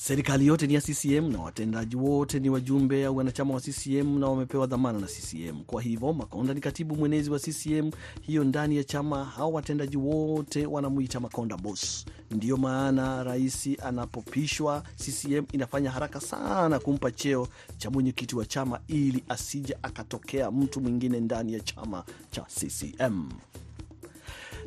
serikali 0.00 0.46
yote 0.46 0.66
ni 0.66 0.74
ya 0.74 0.80
CCM 0.80 1.32
na 1.32 1.40
watendaji 1.40 1.96
wote 1.96 2.40
ni 2.40 2.50
wajumbe 2.50 3.06
au 3.06 3.16
wanachama 3.16 3.54
wa 3.54 3.60
CCM 3.60 4.18
na 4.18 4.26
wamepewa 4.26 4.66
dhamana 4.66 4.98
na 4.98 5.06
CCM. 5.06 5.64
Kwa 5.66 5.82
hivyo 5.82 6.12
Makonda 6.12 6.54
ni 6.54 6.60
katibu 6.60 6.96
mwenezi 6.96 7.30
wa 7.30 7.38
CCM 7.38 7.90
hiyo 8.20 8.44
ndani 8.44 8.76
ya 8.76 8.84
chama, 8.84 9.24
hao 9.24 9.52
watendaji 9.52 9.96
wote 9.96 10.66
wanamuita 10.66 11.20
Makonda 11.20 11.56
boss. 11.56 12.04
Ndiyo 12.30 12.56
maana 12.56 13.22
rais 13.24 13.68
anapopishwa, 13.82 14.82
CCM 14.96 15.44
inafanya 15.52 15.90
haraka 15.90 16.20
sana 16.20 16.78
kumpa 16.78 17.10
cheo 17.10 17.48
cha 17.78 17.90
mwenyekiti 17.90 18.36
wa 18.36 18.46
chama 18.46 18.80
ili 18.88 19.24
asije 19.28 19.76
akatokea 19.82 20.50
mtu 20.50 20.80
mwingine 20.80 21.20
ndani 21.20 21.52
ya 21.52 21.60
chama 21.60 22.04
cha 22.30 22.42
CCM. 22.42 23.28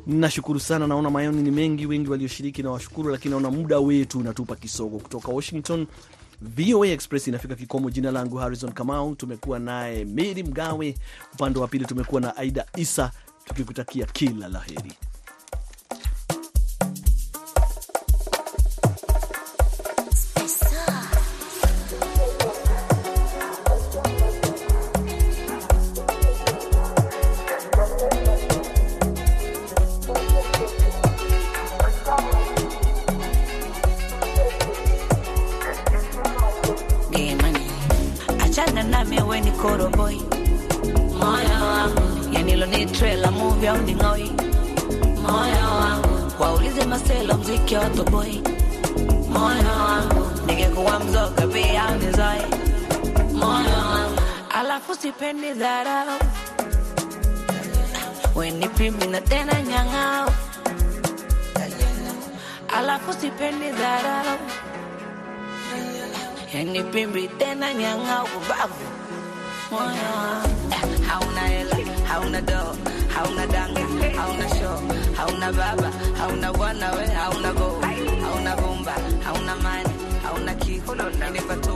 Nashukuru 0.06 0.60
sana, 0.60 0.86
naona 0.86 1.10
maoni 1.10 1.42
ni 1.42 1.50
mengi, 1.50 1.86
wengi 1.86 2.10
walioshiriki 2.10 2.62
na 2.62 2.70
washukuru, 2.70 3.10
lakini 3.10 3.30
naona 3.30 3.50
muda 3.50 3.78
wetu 3.78 4.18
unatupa 4.18 4.56
kisogo. 4.56 4.98
Kutoka 4.98 5.32
Washington, 5.32 5.86
VOA 6.40 6.86
Express 6.88 7.28
inafika 7.28 7.54
kikomo. 7.54 7.90
Jina 7.90 8.10
langu 8.10 8.36
Harrison 8.36 8.72
Kamau, 8.72 9.14
tumekuwa 9.14 9.58
naye 9.58 10.04
Meri 10.04 10.42
Mgawe, 10.42 10.94
upande 11.34 11.58
wa 11.58 11.68
pili 11.68 11.84
tumekuwa 11.84 12.20
na 12.20 12.36
Aida 12.36 12.66
Isa, 12.76 13.10
tukikutakia 13.44 14.06
kila 14.06 14.48
la 14.48 14.60
heri. 14.60 14.92
Achana 38.62 38.82
nami 38.82 39.18
we 39.28 39.40
ni 39.40 39.50
koroboi 39.52 40.18
moyo 41.20 41.58
wangu. 41.72 42.02
Yanilo 42.32 42.66
ni 42.66 42.86
trela 42.86 43.30
movie 43.30 43.68
au 43.68 43.76
ni 43.82 43.94
ngoi. 43.94 44.30
Moyo 45.22 45.66
wangu. 45.80 46.32
Waulize 46.40 46.84
maselo 46.84 47.34
mziki 47.38 47.76
wa 47.76 47.84
toboi. 47.90 48.42
Moyo 49.28 49.72
wangu. 49.86 50.46
Ningekuwa 50.46 51.00
mzoka 51.00 51.46
pia 51.46 51.82
au 51.88 51.94
nizoi. 51.94 52.42
Moyo 53.32 53.78
wangu. 53.92 54.20
Alafu 54.54 54.94
sipendi 54.94 55.52
dharau. 55.52 56.18
Weni 58.34 58.68
pimi 58.68 59.06
na 59.06 59.20
tena 59.20 59.62
nyang'ao. 59.62 60.30
Alafu 62.78 63.12
sipendi 63.12 63.70
dharau 63.70 64.38
yani 66.54 66.82
pimbi 66.92 67.28
tena 67.38 67.74
nyanga 67.74 68.24
ubavu. 68.24 68.86
Moyo 69.70 70.08
wangu 70.16 70.72
eh, 70.72 71.06
hauna 71.08 71.40
hela 71.40 71.76
hauna 72.08 72.40
doo 72.40 72.76
hauna 73.14 73.46
danga 73.46 73.80
hauna 74.16 74.48
show 74.48 74.78
hauna 75.16 75.52
baba 75.52 75.90
hauna 76.18 76.52
bwana 76.52 76.90
we 76.92 77.06
hauna 77.06 77.52
go 77.52 77.80
hauna 78.22 78.56
bomba 78.56 78.92
hauna 79.24 79.56
mani 79.56 79.94
hauna 80.22 80.52
I 80.52 81.71